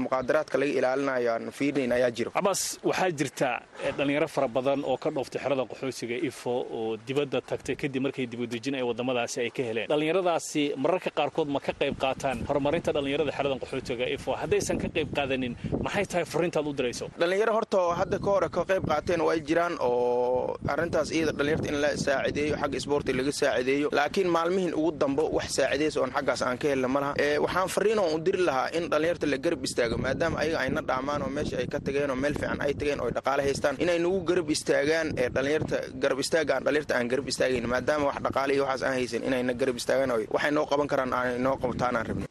muqaadaraadka 0.04 0.58
laga 0.60 0.72
ilaalinayo 0.78 1.50
fiirinayn 1.58 1.92
ayaa 1.92 2.10
jiro. 2.10 2.30
Cabaas 2.30 2.78
waxaa 2.84 3.10
jirta 3.10 3.50
dhallinyaro 3.96 4.28
fara 4.28 4.48
badan 4.48 4.84
oo 4.84 4.96
ka 4.96 5.10
dhooftay 5.10 5.40
xerada 5.42 5.64
qaxootiga 5.70 6.16
ifo 6.28 6.50
oo 6.78 6.96
dibadda 7.06 7.40
tagtay 7.40 7.76
kadib 7.76 8.02
markay 8.02 8.26
dibadejin 8.26 8.74
ay 8.74 8.82
waddamadaasi 8.82 9.40
ay 9.40 9.50
ka 9.50 9.62
heleen. 9.62 9.88
Dhallinyaradaasi 9.88 10.62
mararka 10.76 11.10
qaarkood 11.18 11.48
ma 11.54 11.60
ka 11.66 11.72
qayb 11.80 11.94
qaataan 12.04 12.38
horumarinta 12.48 12.90
dhallinyarada 12.96 13.32
xeradan 13.38 13.58
qaxootiga 13.62 14.06
ifo 14.16 14.30
haddaysan 14.42 14.76
ka 14.82 14.88
qayb 14.96 15.08
qaadanin 15.18 15.52
maxay 15.86 16.04
tahay 16.10 16.24
fariintaad 16.32 16.66
u 16.66 16.72
dirayso? 16.78 17.06
Dhallinyaro 17.20 17.52
horta 17.58 17.78
hadda 18.00 18.18
ka 18.24 18.30
hore 18.34 18.48
ka 18.56 18.62
qayb 18.70 18.84
qaateen 18.92 19.20
way 19.28 19.38
jiraan 19.48 19.74
oo 19.80 20.56
arrintaas 20.72 21.08
iyada 21.16 21.32
dhallinyarta 21.38 21.66
in 21.72 21.76
la 21.84 21.90
saacideeyo 22.06 22.54
xagga 22.62 22.76
isboorti 22.80 23.12
laga 23.18 23.32
saacideeyo. 23.40 23.88
Laakiin 23.98 24.28
maalmihin 24.36 24.72
ugu 24.80 24.90
dambo 25.02 25.24
wax 25.36 25.48
saacidaysa 25.58 25.98
oon 26.02 26.10
xaggaas 26.16 26.40
aan 26.46 26.58
ka 26.62 26.66
helna 26.72 26.88
ma 26.94 27.00
laha. 27.04 27.12
Waxaan 27.44 27.68
fariin 27.74 27.98
oon 28.02 28.12
u 28.16 28.18
diri 28.26 28.40
lahaa 28.48 28.68
in 28.78 28.84
dhallinyarta 28.92 29.26
la 29.32 29.36
garab 29.44 29.62
istaago 29.68 29.96
maadaama 30.04 30.36
ayaga 30.42 30.58
ayna 30.64 30.80
dhaamaan 30.90 31.22
oo 31.26 31.30
meesha 31.36 31.56
ay 31.62 31.66
ka 31.74 31.78
tageen 31.86 32.10
oo 32.10 32.16
meel 32.24 32.34
fiican 32.40 32.60
ay 32.66 32.72
tageen 32.80 33.00
oo 33.04 33.10
dhaqaale 33.16 33.42
haystaan. 33.46 33.74
Inay 33.84 33.98
nagu 34.04 34.18
garab 34.30 34.48
istaagaan 34.56 35.06
ee 35.22 35.28
dhallinyarta 35.36 35.76
garab 36.02 36.18
istaaga 36.24 36.52
aan 36.56 36.62
dhallinyarta 36.66 36.92
aan 36.98 37.08
garab 37.12 37.26
istaagayn 37.32 37.66
maadaama 37.74 38.04
wax 38.10 38.18
dhaqaale 38.26 38.52
iyo 38.56 38.62
waxaas 38.68 38.82
aan 38.88 38.94
haysan 38.98 39.22
inayna 39.28 39.52
garab 39.60 39.76
istaagaan 39.82 40.10
waxay 40.36 40.50
noo 40.56 40.66
qaban 40.72 40.88
karaan 40.92 41.10
aanay 41.44 41.56
noo 41.56 41.56
qabtaan 41.62 41.96
aan 41.96 42.06
rabno. 42.06 42.26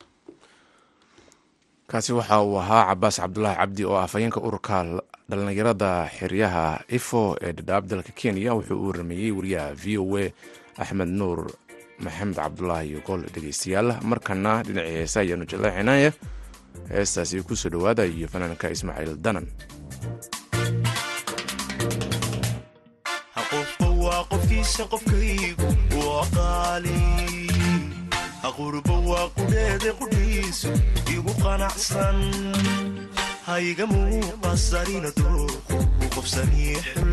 Kaasi 1.88 2.12
waxa 2.18 2.42
uu 2.42 2.58
ahaa 2.60 2.90
cabaas 2.90 3.18
cabdulaahi 3.22 3.58
cabdi 3.62 3.84
oo 3.86 3.98
afhayeenka 4.06 4.40
ururka 4.42 4.78
dhallinyarada 5.30 6.10
xeryaha 6.18 6.66
ifo 6.98 7.38
ee 7.42 7.52
dhadhaab 7.58 7.84
dalka 7.90 8.12
kenya. 8.20 8.54
Wuxuu 8.58 8.80
uu 8.84 8.92
rameeyey 8.98 9.32
wariyaha 9.38 9.70
v 9.76 9.98
o 10.02 10.06
a 10.18 10.26
axmed 10.82 11.10
nuur 11.20 11.40
maxamed 12.04 12.36
cabdulaahi 12.36 13.02
gol 13.08 13.22
dhegeystayaal. 13.34 13.90
Markana 14.02 14.64
dhinacii 14.66 14.96
heesa 14.98 15.20
ayaanu 15.22 15.46
jaleecinaya 15.46 16.10
heestaasi 16.90 17.44
ku 17.46 17.56
soo 17.56 17.70
dhowaada 17.70 18.06
iyo 18.06 18.28
fanaanka 18.28 18.74
ismaaciil 18.74 19.16
danan. 19.22 19.46
Qofkaygu 24.92 25.68
haqurba 28.44 28.96
waa 29.10 29.28
qudheede 29.36 29.90
qudhiisu 30.00 30.72
igu 31.16 31.32
qanacsan 31.44 32.18
hayga 33.48 33.86
muuqasarina 33.94 35.10
dooqu 35.20 35.76
u 36.04 36.06
qofsanii 36.16 36.76
xul 36.90 37.12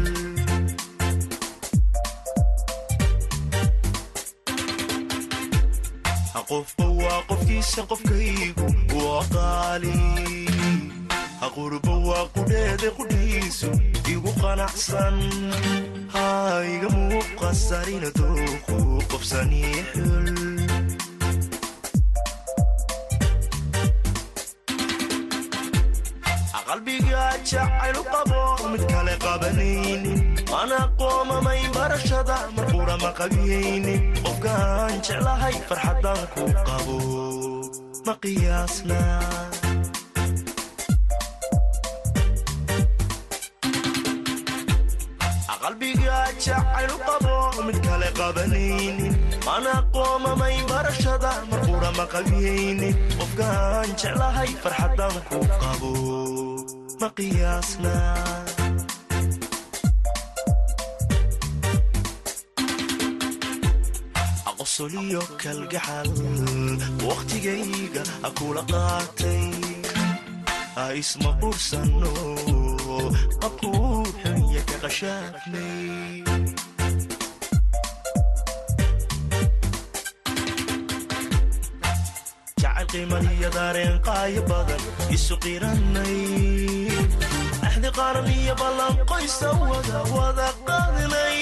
qofba 6.49 6.85
waa 7.01 7.21
qofkiisa 7.29 7.83
qofkaygu 7.91 8.67
waa 9.05 9.23
qaali 9.35 9.95
haqurba 11.41 11.95
waa 12.09 12.25
qudheede 12.35 12.89
qudhiisu 12.99 13.71
igu 14.13 14.31
qanacsan 14.43 15.17
hayga 16.15 16.89
muuqasarina 16.97 18.09
dooqu 18.19 18.77
qofsanii 19.13 19.79
xul 19.93 20.29
jacaylu 27.50 28.02
qabo 28.12 28.40
mid 28.73 28.82
kale 28.92 29.14
qabanaynin 29.25 30.18
mana 30.52 30.78
qoomamay 30.99 31.62
barashada. 31.76 32.37
Marqura 32.56 32.97
ma 33.02 33.11
qabiyaynin 33.18 34.00
qofkaan 34.25 34.94
jeclahay 35.06 35.54
farxaddaan 35.68 36.23
ku 36.35 36.44
qabo 36.68 36.97
ma 38.06 38.14
qiyaasna 38.23 39.00
qalbiga 45.62 46.18
jacaylu 46.44 46.97
qabo 47.06 47.35
mid 47.66 47.78
kale 47.87 48.09
qabanaynin 48.18 49.14
mana 49.47 49.75
qoomamay 49.94 50.56
barashada. 50.70 51.32
Marqura 51.50 51.90
ma 51.99 52.04
qabiyaynin 52.14 52.94
qofkaan 53.18 53.88
jeclahay 54.00 54.50
farxaddaan 54.62 55.16
ku 55.28 55.38
qabo 55.62 55.92
ma 57.00 57.09
jacayl 82.62 82.87
qiimaniyo 82.92 83.50
daareen 83.57 83.97
badan 84.50 84.83
isu 85.16 85.35
qiranay 85.45 86.16
axdi 87.81 87.91
qaran 87.99 88.29
iyo 88.29 88.55
ballan 88.61 88.95
qoysa 89.11 89.49
wada 90.17 90.49
qaadnay 90.67 91.39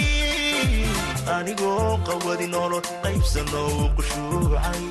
anigoo 1.37 1.99
qawadi 2.07 2.47
nolol 2.55 2.83
qaybsano 3.03 3.63
uu 3.79 3.89
qushuucay. 3.97 4.91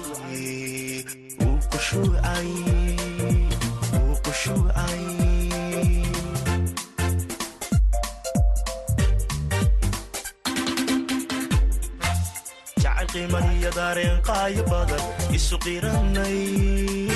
Jacayl 12.83 13.07
qiimaniyo 13.13 13.71
daareen 13.77 14.17
qaayo 14.27 14.63
badan 14.71 15.03
isu 15.37 15.55
qiranay 15.65 17.06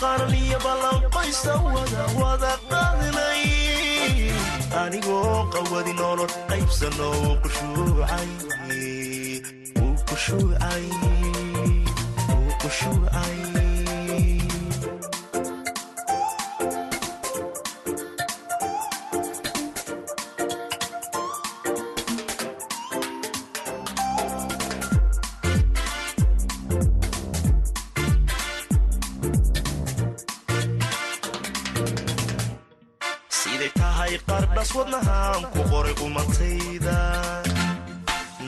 qaran 0.00 0.32
iyo 0.34 0.58
ballan 0.64 1.00
qoysa 1.14 1.54
wada 1.74 2.02
wada 2.20 2.52
qaadnay 2.70 3.44
anigoo 4.82 5.38
qawadi 5.52 5.92
nolol 6.00 6.32
qaybsano 6.50 7.08
uu 7.20 7.34
qushuucay 12.62 13.59
qumatayda 36.00 36.96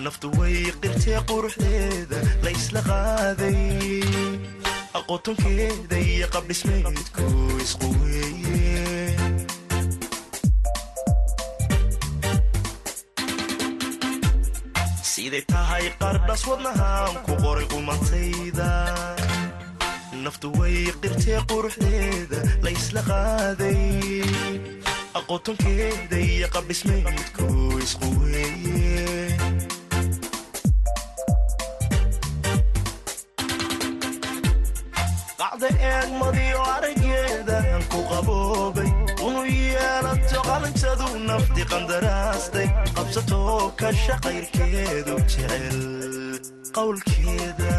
naftu 0.05 0.27
way 0.39 0.57
qirtee 0.83 1.21
quruxdeeda 1.31 2.19
la 2.45 2.51
ysla 2.59 2.81
qaaday 2.91 3.61
aqotonkeeda 4.99 5.97
iyo 6.13 6.27
qabdhismeedku 6.35 7.27
isqu 7.65 7.89
weeye 8.01 8.81
siday 15.13 15.43
tahay 15.53 15.85
qardhas 16.01 16.43
wadnahaan 16.51 17.15
aqotonkeeda 25.47 26.17
iyo 26.31 26.47
qabdhismeedku 26.55 27.47
isqu 27.85 28.07
weeye 28.31 29.27
qacda 35.41 35.69
eegmadiyo 35.91 36.61
araggeedan 36.75 37.83
ku 37.93 38.01
qaboobay 38.11 38.91
unu 39.27 39.43
yeelato 39.57 40.39
qalintadu 40.49 41.07
nafti 41.29 41.63
qandaraastay 41.73 42.69
qabsatoo 42.97 43.61
ka 43.81 43.89
shaqayrkeedu 44.05 45.15
jecel 45.33 45.79
qowlkeeda 46.77 47.73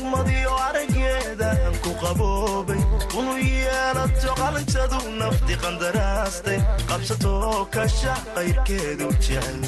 qacda 0.00 0.30
eegmadiyo 0.40 0.52
araggeedan 0.68 1.74
ku 1.84 1.90
qaboobay 2.02 2.80
unu 3.18 3.34
yeelato 3.38 4.30
qalintadu 4.40 4.98
nafti 5.20 5.54
qandaraastay 5.62 6.58
qabsatoo 6.88 7.58
ka 7.74 7.84
shaqayrkeedu 7.98 9.06
jecel 9.24 9.60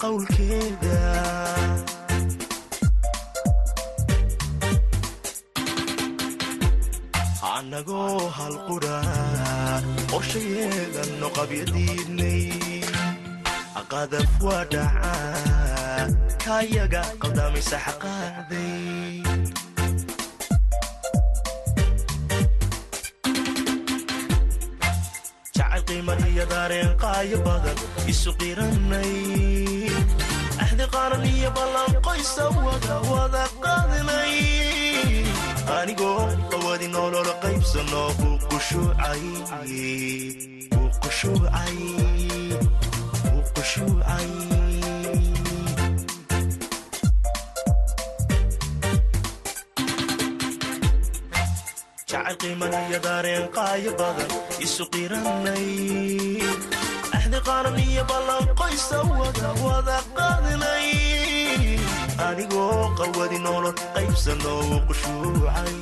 qowlkeeda 0.00 0.98
annagoo 7.54 8.18
halqudha 8.38 8.96
qorshayeedanno 10.12 11.28
qabyadiidnay 11.38 12.42
qadaf 13.92 14.32
waa 14.46 14.64
dhacaa 14.72 15.69
kaayaga 16.50 17.02
qaldaamaysa 17.22 17.76
xaqaaday 17.84 19.22
jacayl 25.56 25.82
qiimaniyo 25.88 26.44
daareen 26.52 26.90
qaayo 27.02 27.38
badan 27.46 27.78
isu 28.12 28.30
qiranay 28.40 29.14
axdi 30.64 30.84
qaaran 30.94 31.24
iyo 31.34 31.50
ballan 31.58 31.92
qoysa 32.06 32.44
wada 32.66 32.96
wada 33.10 33.44
qaadinay 33.64 34.34
anigoo 35.78 36.22
qawadi 36.52 36.86
nolol 36.96 37.30
qaybsano 37.44 38.02
uu 38.26 38.36
qushuucay 38.50 39.22
jacayl 52.40 52.58
qiimaniyo 52.60 52.98
daareen 53.04 53.48
qaayo 53.54 53.92
badan 53.98 54.30
isu 54.64 54.84
qiranay 54.92 55.66
axdi 57.16 57.38
qaaran 57.48 57.78
iyo 57.78 58.04
ballan 58.10 58.44
qoysa 58.60 58.98
wada 59.64 59.98
qaadinay 60.16 60.88
anigoo 62.28 62.94
qawadi 62.98 63.38
nolol 63.46 63.74
qaybsano 63.94 64.52
uu 64.70 64.80
qushuucay 64.88 65.74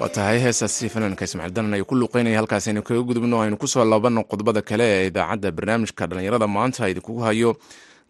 waa 0.00 0.08
tahay 0.16 0.38
heestaasi 0.44 0.86
fanaanka 0.94 1.24
ismaciil 1.26 1.54
danan 1.56 1.74
ay 1.76 1.82
ku 1.88 1.94
luuqeynaya 2.00 2.38
halkaas 2.40 2.66
aynu 2.70 2.82
kaga 2.88 3.02
gudubno 3.08 3.36
aynu 3.42 3.56
ku 3.62 3.66
soo 3.66 3.84
laabano 3.84 4.20
qodobada 4.30 4.62
kale 4.68 4.84
ee 4.94 5.06
idaacadda 5.10 5.50
barnaamijka 5.56 6.04
dhallinyarada. 6.08 6.46
Maanta 6.46 6.88
idinkugu 6.92 7.20
hayo 7.26 7.50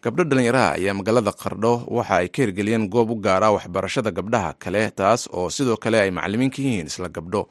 gabdho 0.03 0.23
dhallinyaraha 0.29 0.69
ayaa 0.77 0.93
magaalada 0.99 1.31
qardho 1.41 1.73
waxa 1.97 2.15
ay 2.21 2.27
ka 2.29 2.39
hirgeliyeen 2.43 2.85
goob 2.93 3.09
u 3.11 3.15
gaara 3.25 3.49
waxbarashada 3.55 4.11
gabdhaha 4.11 4.53
kale 4.63 4.81
taas 4.99 5.21
oo 5.33 5.49
sidoo 5.49 5.77
kale 5.83 5.97
ay 6.01 6.11
macalimiin 6.11 6.51
ka 6.53 6.61
yihiin 6.61 6.87
isla 6.91 7.09
gabdho. 7.09 7.49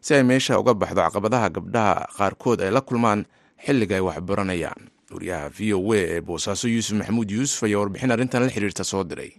Si 0.00 0.14
ay 0.14 0.22
meesha 0.22 0.58
uga 0.58 0.74
baxdo 0.74 1.00
caqabadaha 1.02 1.48
gabdhaha 1.56 1.94
qaarkood 2.18 2.62
ay 2.62 2.70
la 2.70 2.80
kulmaan 2.80 3.26
xilliga 3.64 3.94
ay 3.98 4.04
waxbaranayaan. 4.06 4.80
Wariyaha 5.14 5.50
v 5.50 5.74
o 5.74 5.92
a 5.92 5.98
ee 5.98 6.20
boosaaso 6.22 6.68
yuusuf 6.70 6.94
maxamuud 6.98 7.26
yuusuf 7.30 7.62
ayaa 7.66 7.78
warbixin 7.82 8.10
arrintan 8.14 8.42
la 8.46 8.50
xiriirta 8.54 8.84
soo 8.86 9.02
diray 9.04 9.34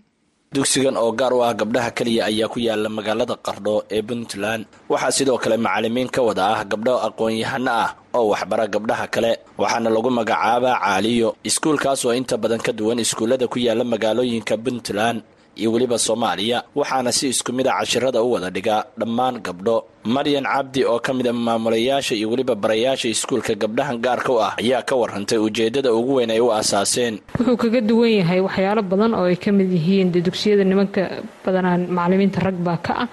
dugsigan 0.55 0.95
oo 1.01 1.11
gaar 1.19 1.33
u 1.37 1.43
ah 1.47 1.51
gabdhaha 1.59 1.91
keliya 1.97 2.21
ayaa 2.31 2.47
ku 2.53 2.59
yaalla 2.67 2.89
magaalada 2.97 3.35
qardho 3.45 3.75
ee 3.95 4.01
puntland. 4.09 4.63
Waxaa 4.91 5.11
sidoo 5.17 5.37
kale 5.43 5.57
macalimiin 5.65 6.09
ka 6.15 6.21
wada 6.27 6.43
ah 6.55 6.61
gabdho 6.71 6.93
aqoon-yahano 7.07 7.71
ah 7.83 7.89
oo 8.17 8.25
waxbara 8.31 8.65
gabdhaha 8.73 9.05
kale 9.15 9.31
waxaana 9.61 9.89
lagu 9.95 10.09
magacaabaa 10.19 10.79
caaliyo. 10.83 11.29
Iskuulkaas 11.49 12.01
oo 12.07 12.13
inta 12.19 12.35
badan 12.43 12.61
ka 12.65 12.71
duwan 12.77 12.99
iskuullada 13.03 13.45
ku 13.51 13.57
yaalla 13.59 13.83
magaalooyinka 13.93 14.55
puntland 14.65 15.19
iyo 15.59 15.69
weliba 15.73 15.97
soomaaliya 16.07 16.57
waxaana 16.79 17.11
si 17.17 17.25
isku 17.33 17.51
mid 17.57 17.67
a 17.67 17.73
cashirada 17.79 18.19
u 18.23 18.29
wada 18.33 18.49
dhiga 18.55 18.75
dhammaan 18.99 19.35
gabdho. 19.47 19.77
Maryan 20.15 20.45
cabdi 20.53 20.81
oo 20.85 20.99
ka 21.05 21.11
mid 21.17 21.27
a 21.27 21.33
maamulayaasha 21.33 22.13
iyo 22.19 22.27
weliba 22.31 22.55
barayaasha 22.63 23.07
iskuulka 23.09 23.53
gabdhahan 23.63 23.97
gaarka 24.05 24.29
u 24.33 24.39
ah 24.47 24.53
ayaa 24.61 24.81
ka 24.89 24.93
warantay 25.01 25.37
ujeeddada 25.47 25.89
ugu 25.99 26.13
weyn 26.19 26.31
ay 26.35 26.39
u 26.39 26.49
aasaaseen. 26.57 27.15
Wuxuu 27.39 27.57
kaga 27.63 27.81
duwan 27.89 28.11
yahay 28.19 28.39
waxyaalo 28.47 28.81
badan 28.91 29.13
oo 29.19 29.25
ay 29.31 29.35
ka 29.45 29.51
mid 29.51 29.71
yihiin 29.77 30.11
dee 30.13 30.21
dugsiyada 30.27 30.63
nimanka 30.63 31.01
badanaa 31.45 31.77
macalimiinta 31.97 32.39
rag 32.47 32.57
baa 32.67 32.77
ka 32.87 32.93
ah. 33.03 33.07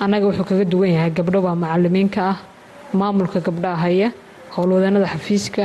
Annaga 0.00 0.26
wuxuu 0.30 0.46
kaga 0.50 0.64
duwan 0.72 0.90
yahay 0.96 1.10
gabdho 1.18 1.40
baa 1.46 1.54
macalimiinka 1.64 2.20
ah 2.32 2.38
maamulka 2.98 3.38
gabdhaha 3.46 3.76
haya 3.84 4.08
howlwadanada 4.56 5.06
xafiiska. 5.14 5.64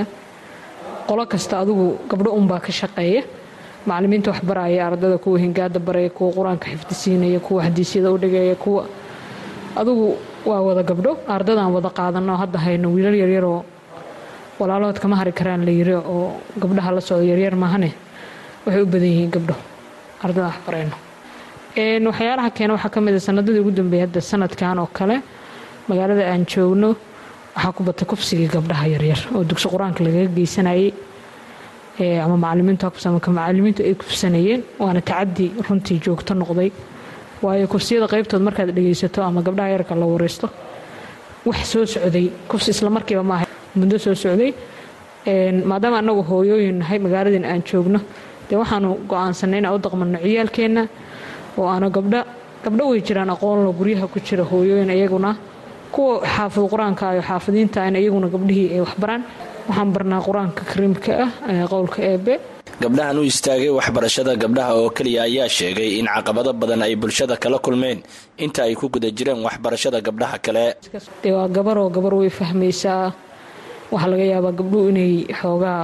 Qolo 1.08 1.24
kasta 1.32 1.54
adigu 1.62 1.86
gabdho 2.10 2.30
unbaa 2.40 2.60
ka 2.66 2.72
shaqeeya 2.80 3.22
macalimiinta 3.88 4.32
waxbaraya 4.32 4.88
ardada 4.88 5.18
kuwa 5.18 5.40
hingaada 5.40 5.80
baraya 5.80 6.10
kuwa 6.10 6.32
qur'aanka 6.38 6.66
xifdisiinaya 6.72 7.40
kuwa 7.40 7.64
xadiisyada 7.64 8.12
u 8.12 8.18
dhigaya 8.18 8.56
kuwa 8.56 8.86
adugu 9.76 10.18
waa 10.46 10.62
wada 10.62 10.84
gabdho. 10.84 11.18
Ardadaan 11.28 11.72
wada 11.74 11.90
qaadano 11.90 12.36
hadda 12.38 12.60
hayno 12.60 12.88
wiilal 12.94 13.16
yaryaroo 13.16 13.64
walaalahood 14.60 15.00
kama 15.00 15.16
hari 15.16 15.32
karaan 15.32 15.66
la 15.66 15.72
yiri 15.72 15.94
oo 15.96 16.42
gabdhaha 16.60 16.92
la 16.92 17.02
socdo 17.02 17.24
yaryar 17.24 17.56
maahane 17.56 17.94
waxay 18.66 18.82
u 18.82 18.86
badan 18.86 19.08
yihiin 19.10 19.32
gabdho. 19.32 19.56
Ardada 20.24 20.48
waxbarayno 20.52 20.96
waxyaalaha 22.10 22.50
keena 22.52 22.74
waxaa 22.76 22.90
ka 22.90 23.02
mid 23.02 23.16
a 23.16 23.20
sanadadii 23.20 23.60
ugu 23.60 23.72
dambeeyay 23.72 24.06
hadda 24.08 24.22
sanadkan 24.22 24.80
oo 24.80 24.90
kale 24.94 25.22
magaalada 25.88 26.28
aan 26.32 26.46
joogno 26.46 26.96
waxaa 27.56 27.72
ku 27.72 27.84
batay 27.84 28.06
kufsigii 28.08 28.48
gabdhaha 28.48 28.88
yaryar 28.88 29.20
oo 29.36 29.44
dugsi 29.44 29.68
qur'aanka 29.70 30.04
lagaga 30.04 30.28
geysanayay 30.36 30.94
ama 32.00 32.38
macalimiintu 32.38 32.86
habsamaka 32.86 33.32
macalimiintu 33.32 33.84
ay 33.84 33.94
kufsanayeen 33.96 34.62
waana 34.80 35.02
tacadi 35.02 35.52
runtii 35.68 36.00
joogto 36.06 36.34
noqday. 36.34 36.72
Waayo 37.44 37.68
kufsiyada 37.68 38.08
qaybtood 38.08 38.42
markaad 38.42 38.72
dhegaysato 38.76 39.24
ama 39.24 39.42
gabdhaha 39.42 39.70
yarka 39.76 39.96
la 39.96 40.06
wareysto 40.06 40.50
wax 41.46 41.64
soo 41.72 41.86
socday. 41.86 42.32
Kufsi 42.48 42.72
islamarkiiba 42.72 43.24
maaha 43.24 43.46
muddo 43.76 43.98
soo 44.00 44.16
socday. 44.16 44.54
Maadaama 45.66 45.98
anagu 46.00 46.24
hooyooyin 46.24 46.80
nahay 46.80 47.00
magaaladin 47.00 47.46
aan 47.46 47.62
joogno 47.64 48.00
dee 48.50 48.56
waxaanu 48.58 48.96
go'aansanay 49.10 49.60
inaan 49.60 49.76
u 49.76 49.80
daqmano 49.80 50.18
ciyaalkeenna 50.24 50.88
oo 51.58 51.68
aanu 51.68 51.90
gabdha 51.92 52.26
gabdho 52.64 52.84
way 52.90 53.02
jiraan 53.02 53.30
aqoonlo 53.30 53.72
guryaha 53.74 54.08
ku 54.08 54.20
jira 54.20 54.44
hooyooyin 54.44 54.90
iyaguna. 54.90 55.36
Kuwa 55.92 56.22
xaafid 56.26 56.64
qur'aanka 56.72 57.14
iyo 57.14 57.22
xaafidiinta 57.22 57.88
in 57.88 57.96
iyaguna 57.96 58.28
gabdhihii 58.28 58.74
ay 58.74 58.80
waxbaraan 58.82 59.24
waxaan 59.70 59.90
barnaa 59.96 60.22
qur'aanka 60.28 60.62
kariimka 60.72 61.12
ah 61.26 61.32
qowlka 61.74 62.00
eebe 62.12 62.34
gabdhahan 62.84 63.18
u 63.22 63.24
istaagay 63.32 63.70
waxbarashada 63.80 64.32
gabdhaha 64.44 64.72
oo 64.82 64.90
keliya 64.98 65.22
ayaa 65.30 65.48
sheegay 65.58 65.90
in 66.00 66.08
caqabado 66.16 66.52
badan 66.62 66.82
ay 66.86 66.94
bulshada 67.02 67.36
kala 67.44 67.58
kulmeen. 67.66 68.00
Inta 68.46 68.62
ay 68.68 68.74
ku 68.80 68.86
guda 68.94 69.10
jireen 69.18 69.40
waxbarashada 69.48 70.00
gabdhaha 70.08 70.38
kale. 70.46 70.66
Dee 71.24 71.34
waa 71.38 71.48
gabaroo 71.56 71.90
gabar 71.96 72.14
way 72.20 72.30
fahmaysaa. 72.40 73.06
Waxaa 73.92 74.10
laga 74.14 74.26
yaabaa 74.34 74.54
gabdhuhu 74.60 74.86
inay 74.94 75.12
xoogaa 75.42 75.82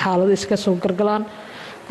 xaalado 0.00 0.32
iska 0.38 0.56
soo 0.64 0.74
gargalaan. 0.84 1.22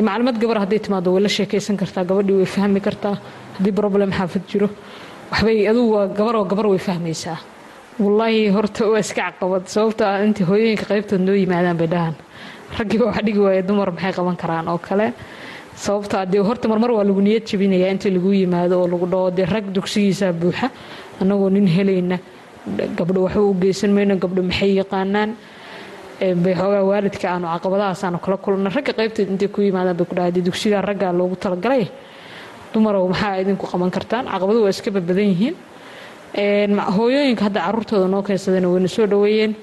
Maclimad 0.08 0.38
gabar 0.42 0.58
hadday 0.64 0.80
timaado 0.86 1.10
way 1.14 1.22
la 1.26 1.30
sheekaysan 1.38 1.78
kartaa 1.82 2.04
gabadhii 2.10 2.38
way 2.42 2.50
fahmi 2.56 2.80
kartaa. 2.88 3.16
Haddii 3.58 3.76
problem 3.82 4.10
xaafid 4.18 4.44
jiro 4.52 4.68
waxbay 5.32 5.58
adugu 5.72 5.90
waa 5.96 6.08
gabaroo 6.18 6.46
gabar 6.52 6.66
way 6.74 6.82
fahmaysaa 6.88 7.38
wallaahi 8.00 8.50
horta 8.50 8.88
waa 8.90 9.00
iska 9.00 9.22
caqabad. 9.32 9.68
Sababto 9.68 10.04
ah 10.06 10.24
intii 10.26 10.44
hooyooyinka 10.46 10.86
qaybtood 10.86 11.22
noo 11.22 11.36
yimaadaan 11.36 11.78
bay 11.78 11.88
dhahaan 11.88 12.16
raggiiba 12.78 13.06
wax 13.06 13.18
dhigi 13.26 13.40
waaya 13.40 13.62
dumar 13.62 13.92
maxay 13.92 14.14
qaban 14.14 14.36
karaan 14.38 14.68
oo 14.68 14.78
kale. 14.78 15.14
Sababtaa 15.76 16.26
dee 16.26 16.40
horta 16.40 16.68
marmar 16.68 16.92
waa 16.92 17.04
lagu 17.04 17.22
niyad 17.22 17.44
jabinayaa 17.46 17.92
inta 17.92 18.10
lagu 18.10 18.32
yimaado 18.34 18.80
oo 18.82 18.88
lagu 18.88 19.06
dhaho. 19.06 19.32
Dee 19.32 19.46
rag 19.46 19.66
dugsigiisaa 19.74 20.34
buuxa 20.34 20.70
annagoo 21.22 21.50
nin 21.50 21.68
helayna 21.68 22.18
gabdho 22.98 23.22
waxba 23.26 23.42
u 23.42 23.54
geysan 23.54 23.92
mayno 23.92 24.16
gabdho 24.18 24.42
maxay 24.44 24.74
yaqaanaan? 24.82 25.36
Bay 26.22 26.54
xoogaa 26.56 26.84
waalidka 26.86 27.28
aanu 27.34 27.48
caqabadahaas 27.48 28.04
aanu 28.04 28.20
kala 28.20 28.38
kulna 28.38 28.70
ragga 28.70 28.94
qaybteed 28.94 29.30
intay 29.30 29.48
ku 29.50 29.62
yimaadaan 29.62 29.98
bay 29.98 30.06
ku 30.06 30.16
dhahay. 30.16 30.32
Dee 30.32 30.42
dugsigaa 30.42 30.82
raggaa 30.82 31.12
loogu 31.12 31.36
talagalay 31.36 31.90
dumarow 32.74 33.08
maxaa 33.10 33.42
idinku 33.42 33.66
qaban 33.68 33.92
kartaan? 33.92 34.26
Caqabaduhu 34.32 34.64
waa 34.64 34.70
iska 34.70 34.92
badbadan 34.92 35.28
yihiin 35.34 35.56
hooyooyinka 36.36 37.44
hadda 37.48 37.62
caruurtooda 37.66 38.08
noo 38.08 38.22
keensadayna 38.24 38.68
wayna 38.70 38.88
soo 38.88 39.06
dhoweeyeen. 39.08 39.56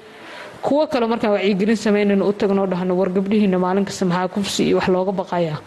Kuwo 0.61 0.87
kale 0.87 1.07
markaan 1.07 1.33
wacyigelin 1.33 1.75
samaynayna 1.77 2.25
u 2.25 2.33
tagnoo 2.33 2.67
dhahno 2.67 2.95
war 2.97 3.09
gabdhihiina 3.09 3.59
maalin 3.59 3.85
kasta 3.85 4.05
maxaa 4.05 4.27
kufsi 4.27 4.63
iyo 4.67 4.77
wax 4.77 4.87
looga 4.87 5.11
baqayaa. 5.11 5.57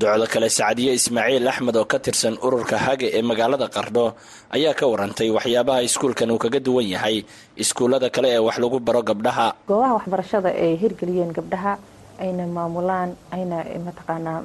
Docdo 0.00 0.26
kale 0.26 0.48
sacdiye 0.48 0.92
ismaaciil 0.94 1.48
axmed 1.48 1.76
oo 1.76 1.84
ka 1.84 1.98
tirsan 1.98 2.36
ururka 2.42 2.76
hage 2.78 3.06
ee 3.14 3.22
magaalada 3.22 3.68
qardho 3.68 4.14
ayaa 4.50 4.74
ka 4.74 4.86
warantay 4.86 5.30
waxyaabaha 5.30 5.82
iskuulkan 5.82 6.30
uu 6.30 6.38
kaga 6.38 6.60
duwan 6.60 6.86
yahay 6.88 7.22
iskuullada 7.56 8.10
kale 8.10 8.28
ee 8.34 8.38
wax 8.38 8.58
lagu 8.58 8.80
baro 8.80 9.02
gabdhaha. 9.02 9.54
Goobaha 9.68 9.94
waxbarashada 9.94 10.48
ay 10.48 10.76
hirgeliyeen 10.76 11.32
gabdhaha 11.32 11.78
ayna 12.18 12.46
maamulaan 12.46 13.14
ayna 13.30 13.62
mataqaanaa 13.86 14.42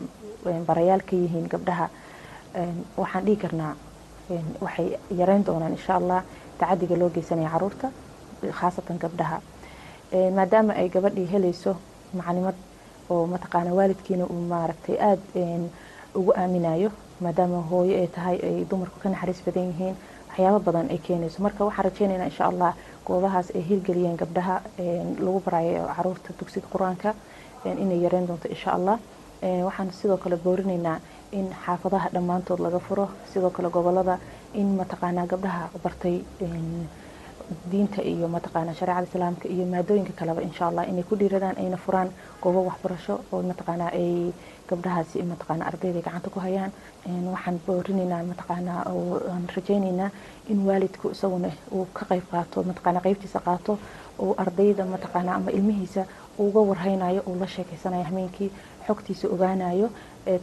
barayaal 0.68 1.02
ka 1.10 1.16
yihiin 1.16 1.48
gabdhaha 1.50 1.90
waxaan 2.98 3.26
dhihi 3.26 3.38
karnaa 3.44 3.74
waxay 4.62 4.98
yareyn 5.20 5.44
doonaan 5.46 5.72
insha 5.78 5.94
allah 6.00 6.24
tacadiga 6.60 6.96
loo 7.02 7.10
geysanaya 7.10 7.50
carruurta 7.54 7.88
khaasatan 8.60 8.98
gabdhaha. 9.04 9.38
Maadaama 10.38 10.74
ay 10.74 10.90
gabadhii 10.90 11.28
helayso 11.34 11.76
macalimad 12.14 12.56
oo 13.10 13.26
mataqaana 13.28 13.74
waalidkiina 13.74 14.26
uu 14.26 14.42
maaragtay 14.54 14.96
aada 15.10 15.22
ugu 16.16 16.32
aaminayo 16.42 16.92
maadaama 17.22 17.62
hooyo 17.70 17.98
ay 18.02 18.08
tahay 18.08 18.38
ay 18.44 18.66
dumarku 18.70 19.00
ka 19.00 19.10
naxariis 19.10 19.42
badan 19.46 19.68
yihiin 19.72 19.96
waxyaabo 20.30 20.60
badan 20.68 20.88
ay 20.94 20.98
keenayso. 20.98 21.44
Marka 21.44 21.66
waxaan 21.66 21.86
rajeynaynaa 21.90 22.26
insha 22.32 22.46
allah 22.52 22.72
goobahaas 23.06 23.48
ay 23.56 23.62
hirgeliyeen 23.70 24.18
gabdhaha 24.22 24.56
lagu 25.26 25.40
barayo 25.46 25.88
carruurta 25.96 26.34
dugsiga 26.40 26.68
qur'aanka 26.74 27.14
inay 27.66 28.00
yareyn 28.06 28.28
doonto 28.28 28.48
insha 28.56 28.72
allah 28.78 28.98
waxaan 29.68 29.92
sidoo 29.92 30.18
kale 30.18 30.36
boorinaynaa 30.46 31.00
in 31.32 31.48
xaafadaha 31.66 32.10
dhammaantood 32.16 32.60
laga 32.60 32.80
furo. 32.80 33.10
Sidoo 33.34 33.50
kale 33.50 33.70
gobollada 33.70 34.20
in 34.54 34.78
mataqaanaa 34.80 35.28
gabdhaha 35.28 35.70
bartay 35.84 36.16
diinta 37.72 38.02
iyo 38.04 38.28
mataqaanaa 38.28 38.74
shareecada 38.80 39.08
islaamka 39.08 39.48
iyo 39.48 39.66
maadooyinka 39.74 40.14
kaleba 40.20 40.42
insha 40.42 40.68
allah 40.68 40.84
inay 40.90 41.04
ku 41.04 41.16
dhiiradaan 41.16 41.56
ayna 41.58 41.78
furaan 41.78 42.10
goobo 42.44 42.60
waxbarasho 42.68 43.16
oo 43.32 43.40
mataqaanaa 43.50 43.92
ay 44.00 44.34
gabdhahaasi 44.70 45.24
mataqaanaa 45.32 45.68
ardayda 45.72 46.02
gacanta 46.08 46.30
ku 46.30 46.40
hayaan. 46.46 46.72
Waxaan 47.34 47.60
boorinaynaa 47.68 48.24
mataqaanaa 48.32 48.82
oo 48.92 49.16
aan 49.32 49.48
rajaynaynaa 49.56 50.10
in 50.52 50.60
waalidku 50.68 51.12
isaguna 51.16 51.52
uu 51.72 51.86
ka 51.98 52.04
qayb 52.10 52.26
qaato 52.32 52.64
mataqaanaa 52.70 53.04
qaybtiisa 53.08 53.40
qaato 53.48 53.80
uu 54.20 54.34
ardayda 54.44 54.84
mataqaanaa 54.94 55.36
ama 55.40 55.52
ilmihiisa 55.58 56.04
uga 56.46 56.60
warhaynayo 56.70 57.22
uu 57.30 57.36
la 57.40 57.48
sheekeysanayo 57.56 58.04
hameenkii 58.10 58.50
xogtiisa 58.88 59.26
ogaanayo 59.36 59.88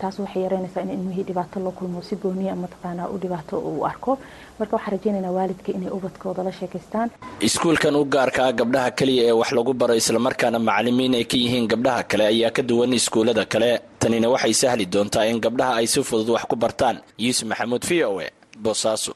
taas 0.00 0.18
waxay 0.18 0.42
yareynaysaa 0.42 0.82
in 0.82 0.90
ilmihii 0.96 1.24
dhibaato 1.28 1.60
loo 1.60 1.72
kulmo 1.78 2.02
si 2.02 2.16
gooniya 2.16 2.54
mataqaanaa 2.56 3.08
u 3.14 3.18
dhibaato 3.22 3.58
uu 3.58 3.84
arko. 3.86 4.18
Marka 4.58 4.76
waxaan 4.76 4.92
rajeynaynaa 4.96 5.32
waalidka 5.36 5.72
inay 5.72 5.90
ubadkooda 5.96 6.42
la 6.46 6.52
sheekaystaan 6.52 7.08
iskuulkan 7.40 7.96
u 7.96 8.04
gaarka 8.04 8.40
ah 8.46 8.52
gabdhaha 8.60 8.90
keliya 8.98 9.22
ee 9.28 9.32
wax 9.40 9.50
lagu 9.58 9.72
baro 9.80 9.94
islamarkaana 10.02 10.58
macalimiin 10.58 11.14
ay 11.20 11.24
ka 11.24 11.36
yihiin 11.42 11.66
gabdhaha 11.72 12.02
kale 12.10 12.24
ayaa 12.32 12.50
ka 12.56 12.62
duwan 12.62 12.92
iskuullada 12.98 13.44
kale. 13.52 13.70
Tanina 13.98 14.28
waxay 14.34 14.54
sahli 14.62 14.86
doontaa 14.86 15.26
in 15.30 15.40
gabdhaha 15.40 15.72
ay 15.80 15.86
si 15.86 16.00
fudud 16.02 16.30
wax 16.36 16.44
ku 16.50 16.56
bartaan. 16.56 16.96
Yuusuf 17.18 17.48
maxamuud 17.50 17.84
v 17.90 18.04
o 18.04 18.20
e 18.20 18.28
boosaaso 18.64 19.12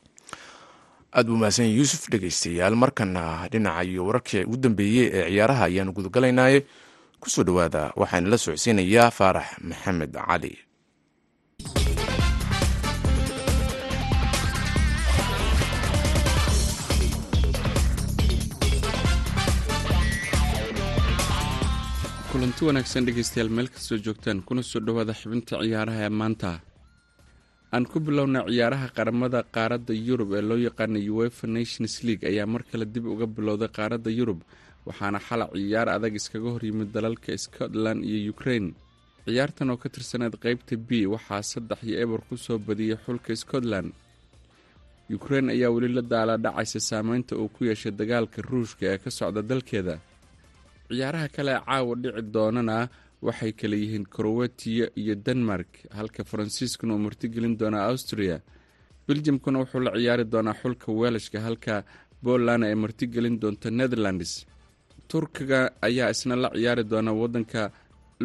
aad 1.17 1.27
buu 1.27 1.37
mahadsan 1.41 1.71
yuusuf 1.79 2.03
dhegaystayaal. 2.13 2.75
Markana 2.77 3.49
dhinaca 3.53 3.83
iyo 3.85 4.05
wararkii 4.07 4.45
ugu 4.45 4.57
dambeeyey 4.57 5.07
ee 5.19 5.25
ciyaaraha 5.31 5.65
ayaanu 5.71 5.93
gudagalaynaye 5.97 6.59
ku 7.21 7.27
soo 7.33 7.45
dhowaada 7.49 7.83
waxaana 8.01 8.31
la 8.33 8.39
socodsiinayaa 8.45 9.11
faarax 9.19 9.49
maxamed 9.69 10.13
cali. 10.27 10.53
Kulanti 22.33 22.63
wanaagsan 22.69 23.07
dhegaystayaal 23.07 23.51
meel 23.57 23.69
kastoo 23.75 23.99
joogtaan 24.05 24.43
kuna 24.49 24.63
soo 24.63 24.81
dhowaada 24.87 25.15
xibinta 25.21 25.55
ciyaaraha 25.63 26.03
ee 26.07 26.09
maanta. 26.21 26.51
Aan 27.73 27.85
ku 27.91 28.01
bilowna 28.01 28.41
ciyaaraha 28.49 28.89
qaramada 28.97 29.41
qaaradda 29.55 29.93
yurub 30.09 30.31
ee 30.39 30.43
loo 30.49 30.59
yaqaana 30.67 30.99
uefa 31.19 31.47
nations 31.57 31.95
league 32.07 32.25
ayaa 32.31 32.47
mar 32.53 32.63
kale 32.71 32.85
dib 32.95 33.07
uga 33.15 33.27
bilowday 33.27 33.69
qaaradda 33.79 34.11
yurub 34.19 34.41
waxaana 34.89 35.19
xalay 35.27 35.49
ciyaar 35.55 35.89
adag 35.97 36.15
iskaga 36.21 36.49
horyimid 36.55 36.89
dalalka 36.97 37.31
scotland 37.45 38.01
iyo 38.11 38.19
ukraine. 38.35 38.69
Ciyaartan 39.27 39.71
oo 39.73 39.77
ka 39.83 39.89
tirsaneed 39.95 40.35
qeybta 40.45 40.75
b 40.89 40.91
waxaa 41.15 41.43
saddex 41.53 41.81
iyo 41.89 41.97
eber 42.05 42.21
ku 42.29 42.35
soo 42.45 42.59
badiyey 42.67 42.97
xulka 43.05 43.33
scotland. 43.43 43.91
Ukraine 45.19 45.49
ayaa 45.53 45.71
weli 45.75 45.89
la 45.97 46.03
daala 46.13 46.35
dhacaysa 46.45 46.81
saameynta 46.81 47.33
uu 47.37 47.49
ku 47.55 47.65
yeeshay 47.69 47.93
dagaalka 48.01 48.43
ruushka 48.51 48.85
ee 48.93 48.99
ka 49.05 49.11
socda 49.19 49.43
dalkeeda. 49.51 49.95
Ciyaaraha 50.89 51.29
kale 51.37 51.53
ee 51.57 51.63
caawa 51.67 51.95
dhici 52.03 52.23
doonana 52.35 52.77
waxay 53.27 53.53
kale 53.61 53.77
yihiin 53.83 54.05
krowetiya 54.15 54.87
iyo 55.01 55.15
denmark 55.27 55.71
halka 55.99 56.25
faransiiskuna 56.31 56.93
uu 56.95 57.03
martigelin 57.07 57.55
doonaa 57.61 57.85
austria. 57.91 58.37
Beljamkuna 59.07 59.59
wuxuu 59.63 59.81
la 59.87 59.91
ciyaari 59.97 60.25
doonaa 60.33 60.57
xulka 60.61 60.87
weelashka 61.01 61.39
halka 61.47 61.75
poland 62.25 62.63
ay 62.69 62.75
martigelin 62.85 63.37
doonto 63.43 63.69
netherlands 63.71 64.31
turkiga 65.11 65.61
ayaa 65.89 66.11
isna 66.15 66.35
la 66.43 66.49
ciyaari 66.55 66.85
doona 66.93 67.13
wadanka 67.21 67.63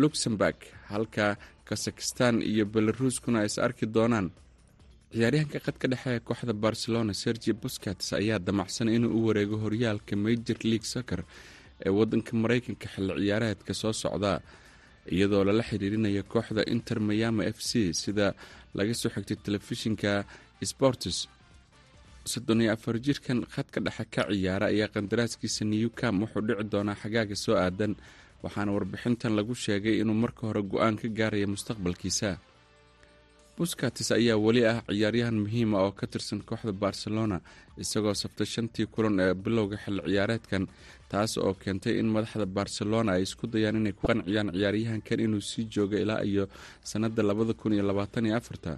luxemburg 0.02 0.58
halka 0.92 1.26
kazakhistan 1.68 2.36
iyo 2.52 2.66
belaruuskuna 2.74 3.38
ay 3.42 3.46
is 3.52 3.58
arki 3.66 3.86
doonaan. 3.96 4.28
ciyaaryahanka 5.14 5.60
qadka 5.66 5.86
dhexe 5.92 6.10
ee 6.16 6.20
kooxda 6.28 6.54
barcelona 6.66 7.14
sergi 7.24 7.52
buscats 7.62 8.08
ayaa 8.20 8.40
damacsan 8.48 8.90
inuu 8.96 9.12
u 9.18 9.20
wareego 9.28 9.56
horyaalka 9.64 10.14
major 10.26 10.58
league 10.70 10.88
soccer 10.94 11.22
ee 11.86 11.90
wadanka 12.00 12.32
mareykanka 12.44 12.88
xilli 12.94 13.14
ciyaareedka 13.26 13.72
soo 13.82 13.94
socda 14.04 14.32
iyadoo 15.16 15.44
lala 15.48 15.64
xiriirinaya 15.70 16.24
kooxda 16.34 16.62
inter 16.74 16.98
mayama 17.08 17.44
f 17.56 17.60
c 17.70 17.94
sida 18.02 18.28
laga 18.78 18.94
soo 19.02 19.10
xigtay 19.16 19.38
telefishinka 19.46 20.12
sports 20.72 21.18
soddon 22.32 22.62
iyo 22.64 22.72
afar 22.76 22.96
jirkan 23.06 23.40
khadka 23.54 23.80
dhexe 23.86 24.06
ka 24.14 24.22
ciyaara 24.32 24.66
ayaa 24.74 24.88
qandaraaskiisa 24.96 25.64
new 25.72 25.90
cam 26.00 26.16
wuxuu 26.24 26.42
dhici 26.48 26.64
doonaa 26.72 26.96
xagaaga 27.02 27.36
soo 27.44 27.56
aadan 27.64 27.94
waxaana 28.44 28.72
warbixintan 28.76 29.32
lagu 29.38 29.54
sheegay 29.64 29.96
inuu 30.02 30.18
marka 30.24 30.42
hore 30.48 30.62
go'aan 30.72 30.96
ka 31.02 31.08
gaaraya 31.18 31.48
mustaqbalkiisa. 31.54 32.30
Buskatis 33.58 34.10
ayaa 34.18 34.38
weli 34.46 34.62
ah 34.72 34.82
ciyaaryahan 34.90 35.38
muhiima 35.44 35.78
oo 35.86 35.92
ka 36.00 36.06
tirsan 36.12 36.42
kooxda 36.50 36.74
barcelona 36.84 37.38
isagoo 37.84 38.16
saftay 38.22 38.48
shantii 38.54 38.88
kulan 38.94 39.20
ee 39.26 39.34
bilowga 39.44 39.78
xilli 39.84 40.02
ciyaareedkan 40.10 40.64
taas 41.12 41.32
oo 41.38 41.54
keentay 41.62 41.94
in 42.02 42.08
madaxda 42.16 42.46
barcelona 42.58 43.10
ay 43.16 43.24
isku 43.28 43.46
dayaan 43.54 43.78
inay 43.80 43.94
ku 43.98 44.04
qanciyaan 44.10 44.50
ciyaaryahankan 44.58 45.20
inuu 45.26 45.42
sii 45.50 45.66
joogo 45.74 45.96
ilaa 46.04 46.22
iyo 46.30 46.44
sannada 46.90 47.22
labada 47.30 47.54
kun 47.60 47.74
iyo 47.78 47.84
labaatan 47.90 48.26
iyo 48.28 48.36
afarta 48.42 48.72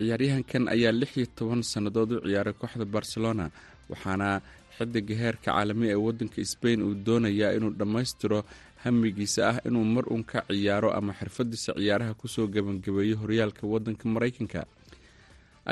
ciyaaryahankan 0.00 0.64
ayaa 0.74 0.92
lix 1.00 1.10
iyo 1.20 1.26
toban 1.38 1.62
sannadood 1.72 2.10
u 2.16 2.20
ciyaaray 2.28 2.54
kooxda 2.60 2.84
barcelona 2.96 3.44
waxaana 3.92 4.28
xidiga 4.76 5.14
heerka 5.22 5.44
caalami 5.52 5.86
ee 5.94 5.98
wadanka 6.06 6.40
sbain 6.52 6.80
uu 6.86 6.94
doonayaa 7.06 7.52
inuu 7.56 7.72
dhammaystiro 7.80 8.38
hamigiisa 8.84 9.40
ah 9.50 9.56
inuu 9.68 9.84
mar 9.94 10.04
uun 10.12 10.24
ka 10.30 10.38
ciyaaro 10.48 10.88
ama 10.98 11.12
xirfadiisa 11.20 11.70
ciyaaraha 11.80 12.12
ku 12.20 12.26
soo 12.34 12.46
gebangabeeyo 12.54 13.14
horyaalka 13.22 13.62
wadanka 13.72 14.04
mareykanka 14.14 14.60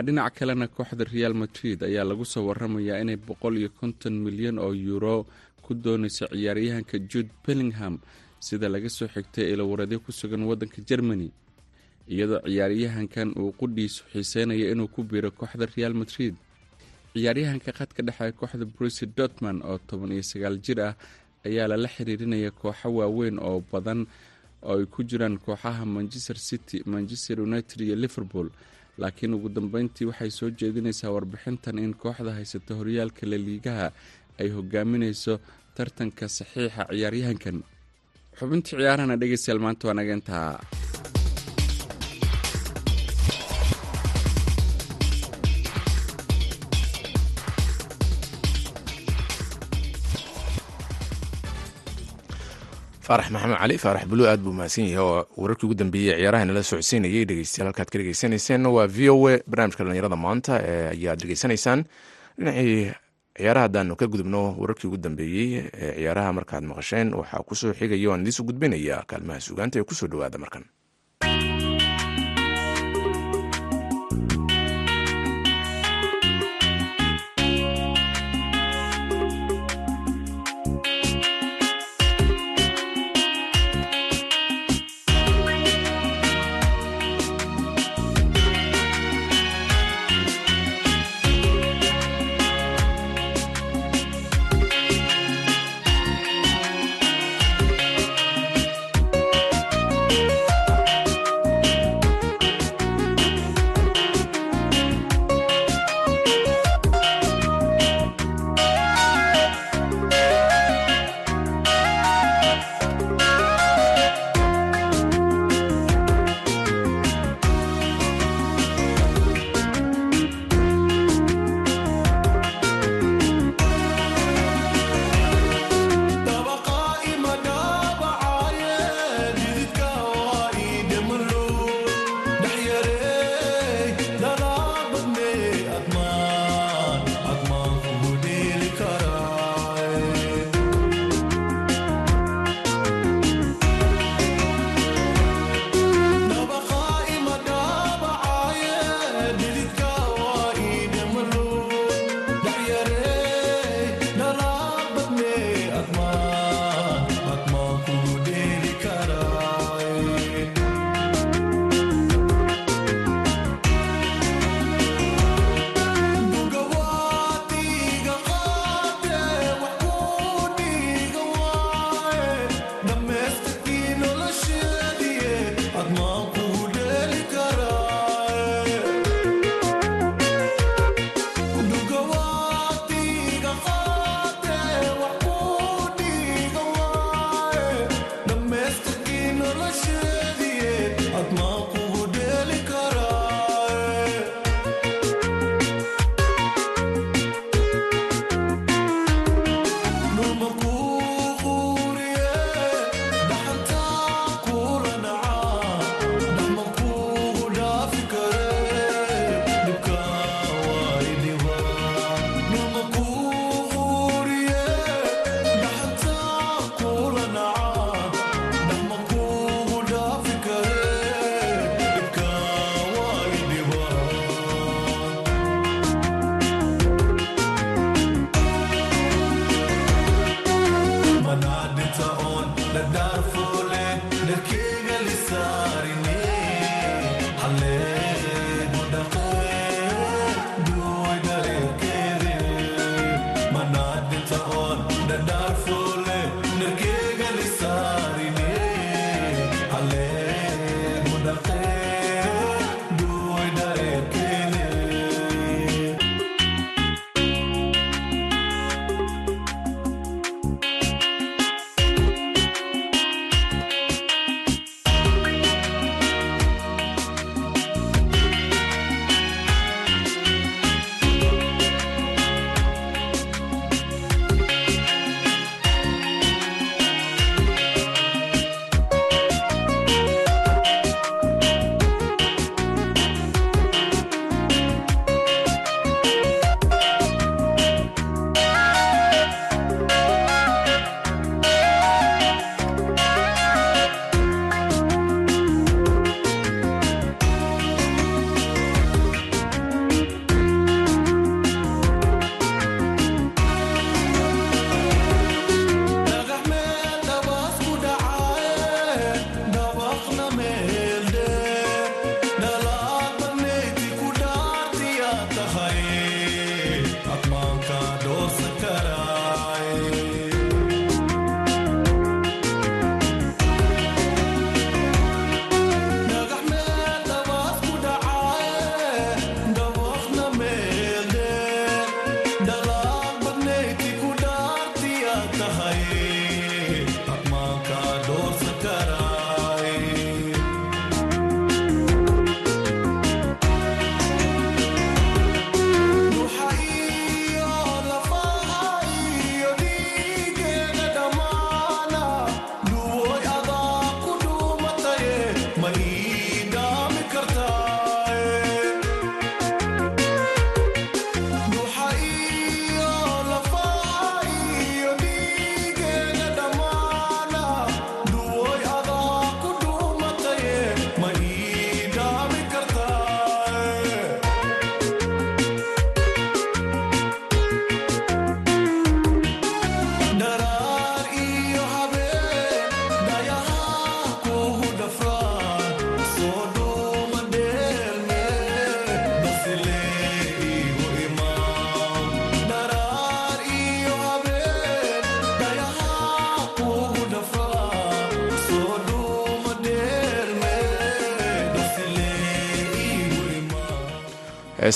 dhinaca 0.07 0.31
kalena 0.39 0.67
kooxda 0.77 1.05
real 1.15 1.35
madrid 1.43 1.79
ayaa 1.89 2.05
lagu 2.11 2.25
soo 2.33 2.45
waramayaa 2.49 3.01
inay 3.03 3.17
boqol 3.29 3.55
iyo 3.61 3.71
konton 3.81 4.15
milyan 4.27 4.57
oo 4.65 4.73
yuuro 4.87 5.17
ku 5.65 5.71
doonayso 5.85 6.25
ciyaaryahanka 6.37 6.97
jude 7.11 7.31
bellingham 7.45 7.95
sida 8.47 8.69
laga 8.75 8.91
soo 8.97 9.09
xigtay 9.15 9.47
ilawareedyo 9.53 9.99
ku 10.05 10.11
sugan 10.21 10.43
wadanka 10.51 10.79
germany 10.91 11.27
iyadoo 12.15 12.41
ciyaaryahankan 12.47 13.29
uu 13.41 13.51
qudhiisu 13.61 14.01
xiiseynaya 14.13 14.67
inuu 14.73 14.89
ku 14.95 15.01
biiro 15.11 15.31
kooxda 15.39 15.67
real 15.77 15.95
madrid. 16.01 16.35
Ciyaaryahanka 17.15 17.71
khadka 17.79 18.01
dhexe 18.07 18.33
kooxda 18.41 18.65
brusi 18.75 19.05
dortman 19.17 19.57
oo 19.71 19.79
toban 19.89 20.13
iyo 20.17 20.23
sagaal 20.31 20.57
jir 20.65 20.79
ah 20.89 20.95
ayaa 21.47 21.67
lala 21.73 21.89
xiriirinaya 21.95 22.51
kooxo 22.61 22.89
waaweyn 22.99 23.37
oo 23.49 23.59
badan 23.73 24.01
oo 24.69 24.77
ay 24.81 24.87
ku 24.93 25.01
jiraan 25.09 25.37
kooxaha 25.45 25.85
manchester 25.97 26.39
city 26.49 26.77
manchester 26.87 27.37
united 27.49 27.79
iyo 27.81 27.97
liverpool. 28.05 28.49
Laakiin 29.01 29.35
ugu 29.37 29.49
dambeyntii 29.49 30.07
waxay 30.11 30.31
soo 30.39 30.51
jeedinaysaa 30.51 31.11
warbixintan 31.15 31.79
in 31.79 31.95
kooxda 32.03 32.31
haysata 32.39 32.75
horyaalka 32.79 33.23
laliigaha 33.31 33.87
ay 34.41 34.49
hogaaminayso 34.57 35.35
tartanka 35.77 36.25
saxiixa 36.39 36.83
ciyaaryahankan. 36.91 37.57
Xubintii 38.39 38.75
ciyaarahana 38.79 39.17
dhegeystayaal 39.21 39.61
maanta 39.65 39.85
waa 39.89 39.95
naga 39.99 40.88
faarax 53.09 53.29
maxamed 53.35 53.57
cali 53.63 53.77
faarax 53.85 54.05
bulu 54.11 54.25
aad 54.31 54.41
buu 54.45 54.53
mahadsan 54.59 54.85
yahay 54.93 55.01
oo 55.05 55.27
wararkii 55.41 55.67
ugu 55.67 55.75
dambeeyey 55.81 56.15
ciyaaraha 56.21 56.45
nala 56.49 56.63
socodsiinayay 56.71 57.25
dhegeystayaal 57.29 57.69
halkaad 57.71 57.89
ka 57.93 57.99
dhegeysanayseen 58.01 58.67
waa 58.77 58.87
v 58.87 58.99
o 59.15 59.17
a 59.29 59.35
barnaamijka 59.51 59.85
dhalinyarada 59.85 60.17
maanta 60.25 60.55
ee 60.73 60.89
ayaad 60.95 61.19
dhegeysanaysaan. 61.23 61.81
Dhinacii 62.39 62.93
ciyaaraha 63.39 63.65
haddaanu 63.67 63.97
ka 64.01 64.07
gudubno 64.13 64.41
wararkii 64.61 64.89
ugu 64.89 64.97
dambeeyey 65.07 65.49
ee 65.73 65.93
ciyaaraha 65.99 66.33
markaad 66.39 66.65
maqasheen 66.71 67.15
waxaa 67.21 67.43
ku 67.49 67.55
soo 67.55 67.73
xigaya 67.73 68.09
waan 68.11 68.21
idiisu 68.25 68.43
gudbinaya 68.49 68.97
kaalmaha 69.11 69.41
sugaanta 69.41 69.79
ee 69.81 69.85
ku 69.89 69.95
soo 69.95 70.07
dhowaada 70.13 70.39
markan 70.39 70.65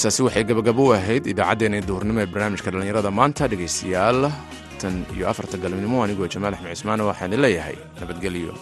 heestaasi 0.03 0.23
waxay 0.27 0.45
gabagabo 0.51 0.83
u 0.89 0.93
ahayd 0.99 1.25
idaacaddeenii 1.33 1.83
duhurnimo 1.89 2.21
ee 2.23 2.27
barnaamijka 2.35 2.71
dhallinyarada 2.73 3.11
maanta 3.19 3.45
dhegaystayaal 3.53 4.21
tan 4.81 4.95
iyo 5.15 5.25
afarta 5.33 5.57
galabnimo. 5.65 5.97
Anigoo 6.05 6.27
jamaal 6.35 6.55
axmed 6.57 6.75
cismaane 6.75 7.03
waxaan 7.11 7.35
leeyahay 7.45 7.77
nabadgelyo 8.01 8.55